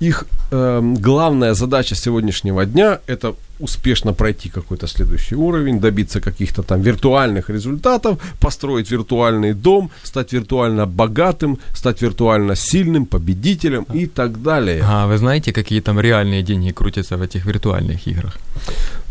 [0.00, 6.80] их эм, главная задача сегодняшнего дня это успешно пройти какой-то следующий уровень, добиться каких-то там
[6.82, 14.82] виртуальных результатов, построить виртуальный дом, стать виртуально богатым, стать виртуально сильным, победителем и так далее.
[14.84, 18.38] А вы знаете, какие там реальные деньги крутятся в этих виртуальных играх?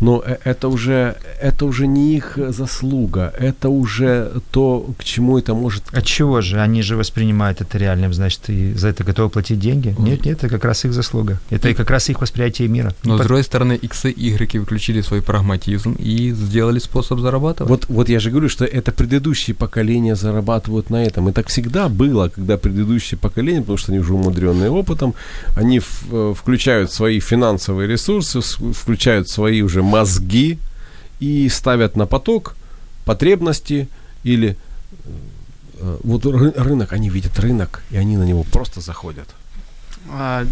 [0.00, 5.54] Но э- это уже, это уже не их заслуга, это уже то, к чему это
[5.54, 5.82] может...
[5.92, 6.60] От чего же?
[6.60, 9.94] Они же воспринимают это реальным, значит, и за это готовы платить деньги?
[9.98, 11.38] Нет, нет, это как раз их заслуга.
[11.50, 12.94] Это и как раз их восприятие мира.
[13.04, 17.70] Но, Ну, с другой стороны, иксы игроки включили свой прагматизм и сделали способ зарабатывать.
[17.70, 21.28] Вот, вот я же говорю, что это предыдущие поколения зарабатывают на этом.
[21.28, 25.14] И так всегда было, когда предыдущие поколения, потому что они уже умудренные опытом,
[25.56, 30.58] они в- э, включают свои финансовые ресурсы, включают свои уже мозги
[31.20, 32.54] и ставят на поток
[33.04, 33.88] потребности
[34.24, 34.56] или
[35.80, 39.28] э, вот ры- рынок, они видят рынок, и они на него просто заходят.
[40.10, 40.46] А,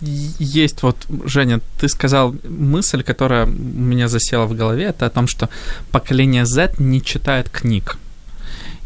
[0.00, 5.26] Есть вот, Женя, ты сказал мысль, которая у меня засела в голове, это о том,
[5.26, 5.48] что
[5.90, 7.98] поколение Z не читает книг.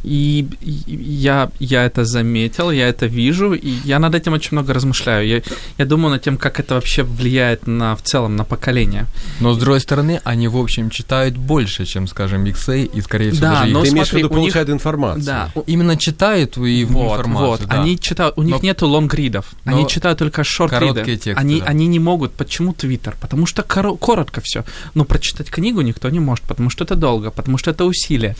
[0.04, 0.46] И
[0.86, 5.26] я, я это заметил, я это вижу, и я над этим очень много размышляю.
[5.26, 5.42] Я,
[5.78, 9.06] я думаю над тем, как это вообще влияет на, в целом на поколение.
[9.40, 13.46] Но с другой стороны, они в общем читают больше, чем, скажем, иксы, и скорее всего
[13.46, 15.24] Да, даже но их- Ты имеешь в смотри, виду, у них- информацию.
[15.24, 17.46] Да, именно читают и вот, информацию.
[17.48, 17.60] вот.
[17.66, 17.80] да.
[17.82, 20.86] Они читают, у них Но- нету лонгридов, они но читают только шорт-риды.
[20.92, 21.66] короткие тексты, Они, да.
[21.66, 22.32] они не могут.
[22.34, 23.16] Почему Твиттер?
[23.20, 24.64] Потому что коро- коротко все.
[24.94, 28.36] Но прочитать книгу никто не может, потому что это долго, потому что это усилие.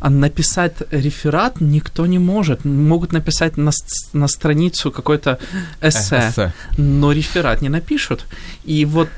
[0.00, 0.74] А написать
[1.08, 2.64] реферат никто не может.
[2.64, 3.70] Могут написать на,
[4.12, 5.38] на страницу какое-то
[5.80, 6.52] Э, эссе, эссе.
[6.78, 8.26] но реферат не напишут.
[8.68, 9.08] И вот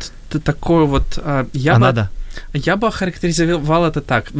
[0.45, 1.19] такое вот...
[1.19, 2.09] а, Я а бы- надо?
[2.55, 4.31] я бы охарактеризовал это так.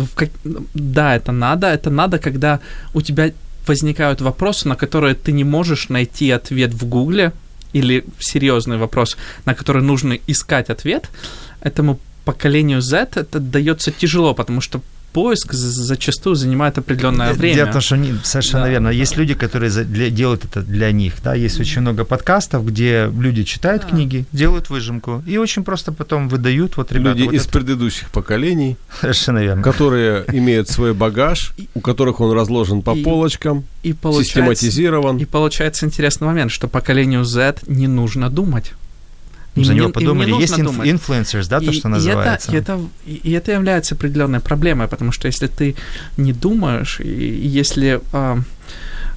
[0.75, 1.67] Да, это надо.
[1.67, 2.59] Это надо, когда
[2.95, 3.33] у тебя
[3.67, 7.33] возникают вопросы, на которые ты не можешь найти ответ в Гугле,
[7.75, 11.09] или серьезный вопрос, на который нужно искать ответ.
[11.61, 14.81] Этому поколению Z это дается тяжело, потому что
[15.13, 17.55] поиск за- зачастую занимает определенное время.
[17.55, 18.89] Дело в том, что они, совершенно Да, верно.
[18.89, 18.93] да.
[18.93, 21.15] Есть люди, которые за- для- делают это для них.
[21.23, 21.35] Да?
[21.35, 23.89] Есть очень много подкастов, где люди читают Да.
[23.89, 26.77] книги, делают выжимку и очень просто потом выдают.
[26.77, 29.63] Вот, ребята, Люди вот из это- предыдущих поколений, Совершенно верно.
[29.63, 35.19] которые имеют свой багаж, у которых он разложен по И- полочкам, и систематизирован.
[35.19, 38.73] и получается интересный момент, что поколению Z не нужно думать.
[39.57, 40.33] Им За не- него подумали.
[40.41, 42.53] Есть инф- influencers, да, то, И- что и называется.
[42.53, 45.75] Это, и, это, и- и это является определенной проблемой, потому что если ты
[46.17, 47.05] не думаешь, и
[47.45, 48.39] и если, а,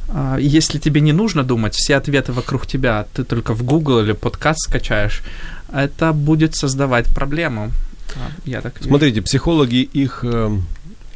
[0.09, 4.13] а, если тебе не нужно думать, все ответы вокруг тебя, ты только в Google или
[4.13, 5.21] подкаст скачаешь,
[5.71, 7.71] это будет создавать проблему.
[8.15, 8.89] А, Я так вижу.
[8.89, 10.65] Смотрите, психологи их эм,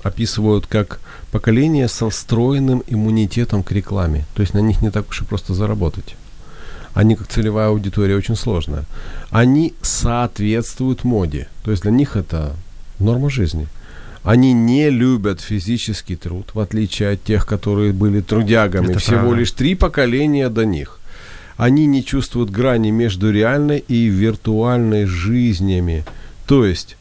[0.04, 1.00] описывают как
[1.32, 4.26] поколение со встроенным иммунитетом к рекламе.
[4.36, 6.16] То есть на них не так уж и просто заработать.
[6.94, 8.86] Они как целевая аудитория очень сложная.
[9.30, 11.48] Они соответствуют моде.
[11.64, 12.56] То есть для них это
[13.00, 13.68] норма жизни.
[14.24, 18.90] Они не любят физический труд, в отличие от тех, которые были трудягами.
[18.90, 19.36] Это Всего правда.
[19.38, 21.00] лишь три поколения до них.
[21.56, 26.04] Они не чувствуют грани между реальной и виртуальной жизнями.
[26.46, 26.98] То есть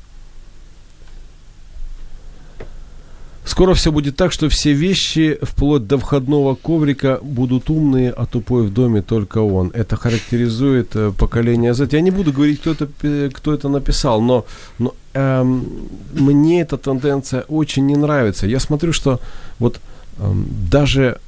[3.47, 8.67] Скоро все будет так, что все вещи, вплоть до входного коврика, будут умные, а тупой
[8.67, 9.71] в доме только он.
[9.73, 11.89] Это характеризует э, поколение Z.
[11.93, 12.89] Я не буду говорить, кто это,
[13.33, 14.47] кто это написал, но,
[14.81, 15.65] но эм,
[16.13, 18.49] мне эта тенденция очень не нравится.
[18.49, 19.21] Я смотрю, что
[19.61, 19.81] вот
[20.19, 21.21] эм, даже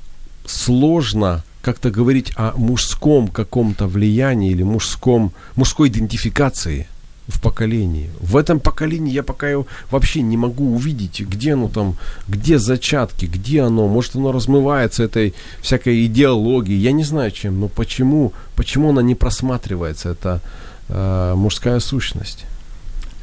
[0.44, 6.88] сложно как-то говорить о мужском каком-то влиянии или мужском, мужской идентификации
[7.28, 8.10] в поколении.
[8.20, 13.26] В этом поколении я пока его вообще не могу увидеть, где оно там, где зачатки,
[13.26, 18.90] где оно, может оно размывается этой всякой идеологией, я не знаю чем, но почему, почему
[18.90, 20.40] она не просматривается, это
[20.88, 22.46] э, мужская сущность.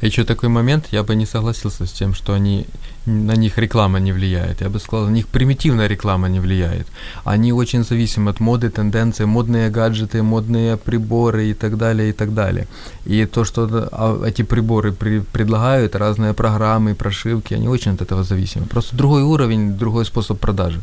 [0.02, 2.66] Еще такой момент, я бы не согласился с тем, что они
[3.06, 4.60] на них реклама не влияет.
[4.60, 6.86] Я бы сказал, на них примитивная реклама не влияет.
[7.24, 12.34] Они очень зависимы от моды, тенденции, модные гаджеты, модные приборы и так далее, и так
[12.34, 12.66] далее.
[13.06, 18.24] И то, что а, эти приборы при- предлагают, разные программы, прошивки, они очень от этого
[18.24, 18.66] зависимы.
[18.66, 20.82] Просто другой уровень, другой способ продажи.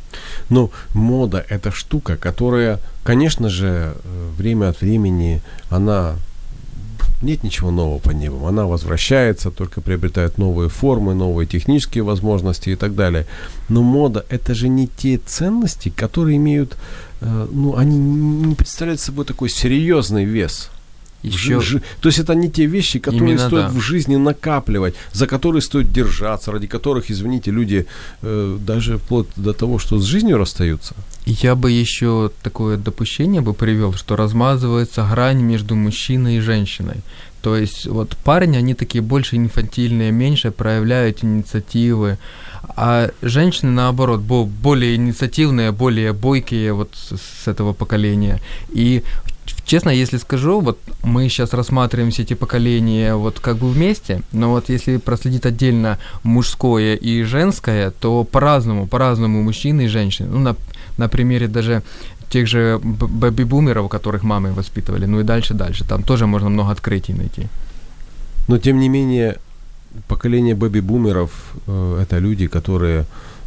[0.49, 6.16] Но мода– это штука, которая, конечно же, э, время от времени, она
[7.24, 8.45] нет ничего нового по небу.
[8.45, 13.26] Она возвращается, только приобретает новые формы, новые технические возможности и так далее.
[13.69, 16.78] Но мода– это же не те ценности, которые имеют,
[17.21, 20.69] э, ну, они не представляют собой такой серьезный вес.
[21.24, 23.69] Еще Жи- то есть это не те вещи, которые Именно стоит да.
[23.69, 27.86] в жизни накапливать, за которые стоит держаться, ради которых, извините, люди
[28.21, 30.95] э, даже вплоть до того, что с жизнью расстаются.
[31.26, 36.97] Я бы еще такое допущение бы привел, что размазывается грань между мужчиной и женщиной.
[37.41, 42.17] То есть вот парни, они такие больше инфантильные, меньше проявляют инициативы,
[42.76, 48.39] а женщины, наоборот, бо- более инициативные, более бойкие вот с этого поколения.
[48.69, 49.03] И
[49.65, 54.49] честно, если скажу, вот мы сейчас рассматриваем все эти поколения вот как бы вместе, но
[54.51, 60.30] вот если проследить отдельно мужское и женское, то по-разному, по-разному мужчины и женщины.
[60.30, 60.55] Ну, на,
[60.97, 61.81] на примере даже
[62.29, 65.85] тех же бэби-бумеров, которых мамы воспитывали, ну и дальше-дальше.
[65.85, 67.47] Там тоже можно много открытий найти.
[68.47, 69.35] Но тем не менее,
[70.07, 71.29] поколение бэби-бумеров
[71.67, 73.05] э, это люди, которые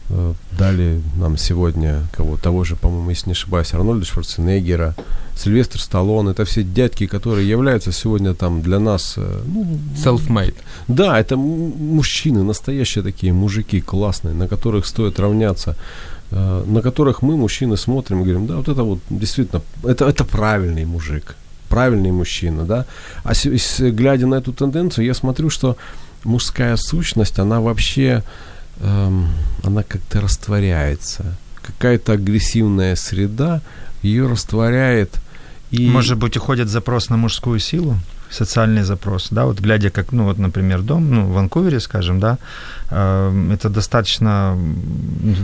[0.08, 4.94] э, дали нам сегодня кого того же, по-моему, если не ошибаюсь, Арнольда Шварценеггера,
[5.36, 6.30] Сильвестр Сталлоне.
[6.30, 9.66] Это все дядьки, которые являются сегодня там для нас, э, ну,
[9.96, 10.54] Self-made.
[10.88, 15.76] Да, это мужчины, настоящие такие мужики классные, на которых стоит равняться,
[16.30, 20.84] на которых мы, мужчины, смотрим и говорим, да, вот это вот действительно, это, это правильный
[20.84, 21.36] мужик,
[21.68, 22.84] правильный мужчина, да.
[23.24, 25.76] А с- глядя на эту тенденцию, я смотрю, что
[26.24, 28.22] мужская сущность, она вообще
[28.80, 29.28] эм,
[29.62, 31.36] она как-то растворяется.
[31.62, 33.60] Какая-то агрессивная среда
[34.02, 35.20] ее растворяет.
[35.70, 35.88] И...
[35.88, 37.96] Может быть, уходит запрос на мужскую силу?
[38.30, 42.38] Социальный запрос, да, вот глядя как, ну вот, например, дом, ну, в Ванкувере, скажем, да,
[42.90, 44.58] э, это достаточно,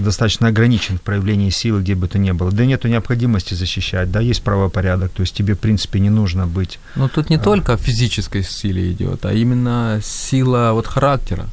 [0.05, 2.51] достаточно ограничен в проявлении силы, где бы то ни было.
[2.51, 6.79] Да нету необходимости защищать, да, есть правопорядок, то есть тебе, в принципе, не нужно быть...
[6.97, 7.41] Но тут не а...
[7.41, 11.47] только физической силе идет, а именно сила вот характера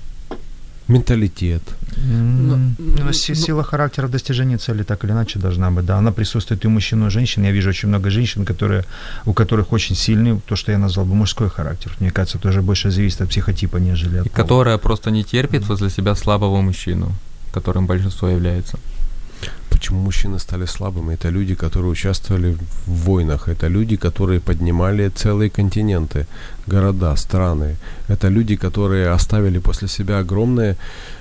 [0.87, 1.63] менталитет.
[2.01, 5.97] Но, но, но, сила характера в достижении цели так или иначе должна быть, да.
[5.97, 7.43] Она присутствует и у мужчин, и у женщин.
[7.43, 8.83] Я вижу очень много женщин, которые,
[9.25, 11.91] у которых очень сильный, то, что я назвал бы мужской характер.
[11.99, 15.89] Мне кажется, тоже больше зависит от психотипа, нежели от И которая просто не терпит возле
[15.89, 17.11] себя слабого мужчину,
[17.53, 18.77] которым большинство является.
[19.69, 21.13] Почему мужчины стали слабыми?
[21.13, 26.25] Это люди, которые участвовали в войнах, это люди, которые поднимали целые континенты,
[26.67, 27.77] города, страны.
[28.09, 30.75] Это люди, которые оставили после себя огромное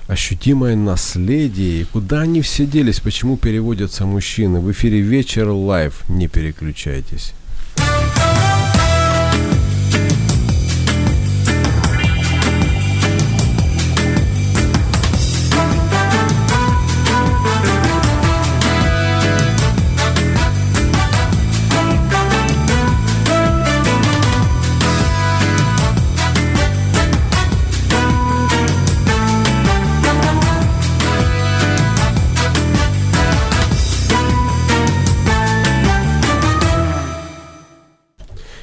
[0.08, 1.82] ощутимое наследие.
[1.82, 2.98] И куда они все делись?
[2.98, 4.58] Почему переводятся мужчины?
[4.58, 6.02] В эфире «Вечер Live».
[6.08, 7.34] Не переключайтесь.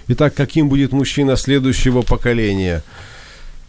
[0.07, 2.83] Итак, каким будет мужчина следующего поколения?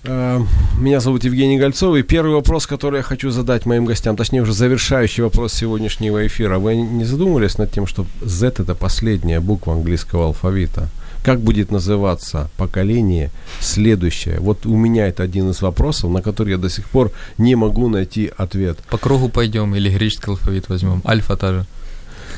[0.04, 0.38] Э,
[0.78, 4.52] меня зовут Евгений Гольцов, и первый вопрос, который я хочу задать моим гостям, точнее уже
[4.52, 6.58] завершающий вопрос сегодняшнего эфира.
[6.58, 10.90] Вы не задумывались над тем, что Z– это последняя буква английского алфавита?
[11.24, 13.30] Как будет называться поколение
[13.60, 14.38] следующее?
[14.38, 17.88] Вот у меня это один из вопросов, на который я до сих пор не могу
[17.88, 18.78] найти ответ.
[18.90, 21.00] По кругу пойдем или греческий алфавит возьмем?
[21.06, 21.66] Альфа та же.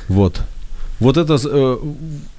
[0.07, 0.41] Вот.
[1.01, 1.77] Вот это, э,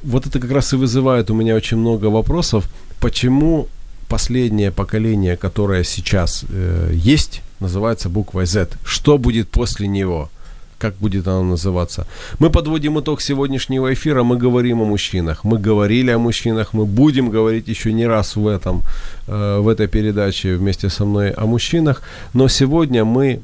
[0.03, 2.65] вот это как раз и вызывает у меня очень много вопросов.
[2.99, 3.67] Почему
[4.07, 8.69] последнее поколение, которое сейчас э, есть, называется буквой Z?
[8.83, 10.29] Что будет после него?
[10.77, 12.05] Как будет оно называться?
[12.39, 14.23] Мы подводим итог сегодняшнего эфира.
[14.23, 15.43] Мы говорим о мужчинах.
[15.43, 16.73] Мы говорили о мужчинах.
[16.73, 18.81] Мы будем говорить еще не раз в, этом,
[19.27, 22.01] э, в этой передаче вместе со мной о мужчинах.
[22.33, 23.41] Но сегодня мы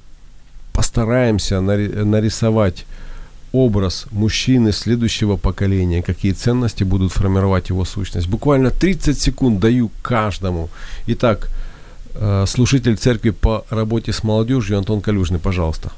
[0.73, 2.85] постараемся нарисовать
[3.55, 8.27] образ мужчины следующего поколения, какие ценности будут формировать его сущность.
[8.27, 10.69] Буквально 30 секунд даю каждому.
[11.07, 11.49] Итак,
[12.15, 15.91] э, слушатель церкви по работе с молодежью Антон Калюжный, пожалуйста.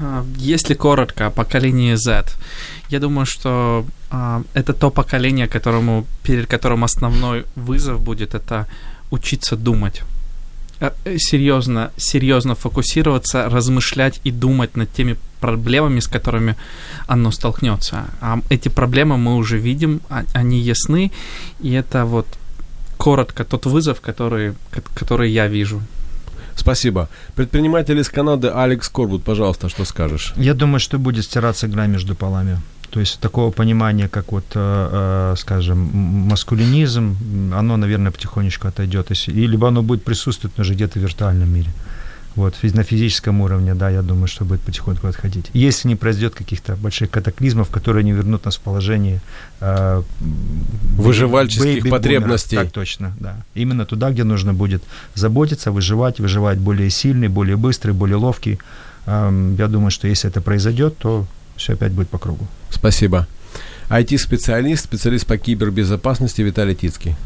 [0.00, 2.24] А, если коротко о поколении Z,
[2.90, 8.66] я думаю, что а, это то поколение, которому, перед которым основной вызов будет это
[9.10, 10.02] учиться думать
[11.18, 16.56] серьезно, серьезно фокусироваться, размышлять и думать над теми проблемами, с которыми
[17.06, 18.04] оно столкнется.
[18.20, 21.10] А эти проблемы мы уже видим, а, они ясны,
[21.60, 22.26] и это вот
[22.96, 24.54] коротко тот вызов, который,
[24.94, 25.80] который я вижу.
[26.56, 27.08] Спасибо.
[27.34, 30.34] Предприниматель из Канады Алекс Корбут, пожалуйста, что скажешь?
[30.36, 32.58] Я думаю, что будет стираться грань между полами.
[32.90, 35.78] То есть такого понимания, как вот, э, э, скажем,
[36.28, 37.16] маскулинизм,
[37.54, 39.10] оно, наверное, потихонечку отойдет.
[39.28, 41.70] И либо оно будет присутствовать, но уже где-то в виртуальном мире.
[42.36, 45.50] Вот, на физическом уровне, да, я думаю, что будет потихоньку отходить.
[45.52, 49.20] Если не произойдет каких-то больших катаклизмов, которые не вернут нас в положение
[49.60, 50.02] э,
[50.96, 52.56] выживальческих потребностей.
[52.56, 53.36] Так точно, да.
[53.54, 54.82] Именно туда, где нужно будет
[55.14, 58.58] заботиться, выживать, выживать более сильный, более быстрый, более ловкий.
[59.06, 61.26] Э, я думаю, что если это произойдет, то
[61.60, 62.46] все опять будет по кругу.
[62.70, 63.26] Спасибо.
[63.90, 67.16] IT-специалист, специалист по кибербезопасности Виталий Тицкий.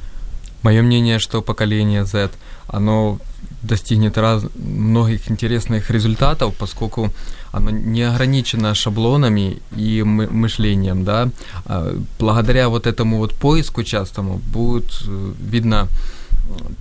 [0.62, 2.30] Мое мнение, что поколение Z,
[2.66, 3.18] оно
[3.62, 7.10] достигнет раз, многих интересных результатов, поскольку
[7.52, 11.28] оно не ограничено шаблонами и мышлением, да.
[11.66, 15.88] А благодаря вот этому вот поиску частому будет э, видно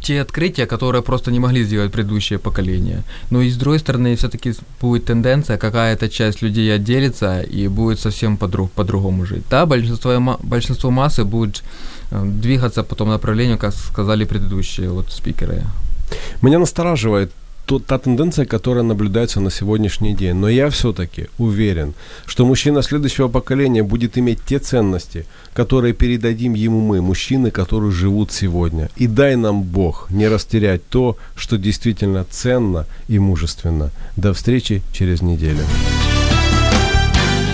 [0.02, 3.04] те открытия, которые просто не могли сделать предыдущее поколение.
[3.30, 8.38] Но и с другой стороны, все-таки будет тенденция, какая-то часть людей отделится и будет совсем
[8.38, 9.44] по-друг, по-другому жить.
[9.50, 11.64] Да, большинство, большинство массы будет
[12.12, 15.64] э, двигаться по тому направлению, как сказали предыдущие вот спикеры.
[16.42, 17.32] Меня настораживает
[17.66, 20.36] то, та тенденция, которая наблюдается на сегодняшний день.
[20.36, 21.94] Но я все-таки уверен,
[22.26, 28.32] что мужчина следующего поколения будет иметь те ценности, которые передадим ему мы, мужчины, которые живут
[28.32, 28.90] сегодня.
[28.96, 33.92] И дай нам Бог не растерять то, что действительно ценно и мужественно.
[34.18, 35.64] До встречи через неделю.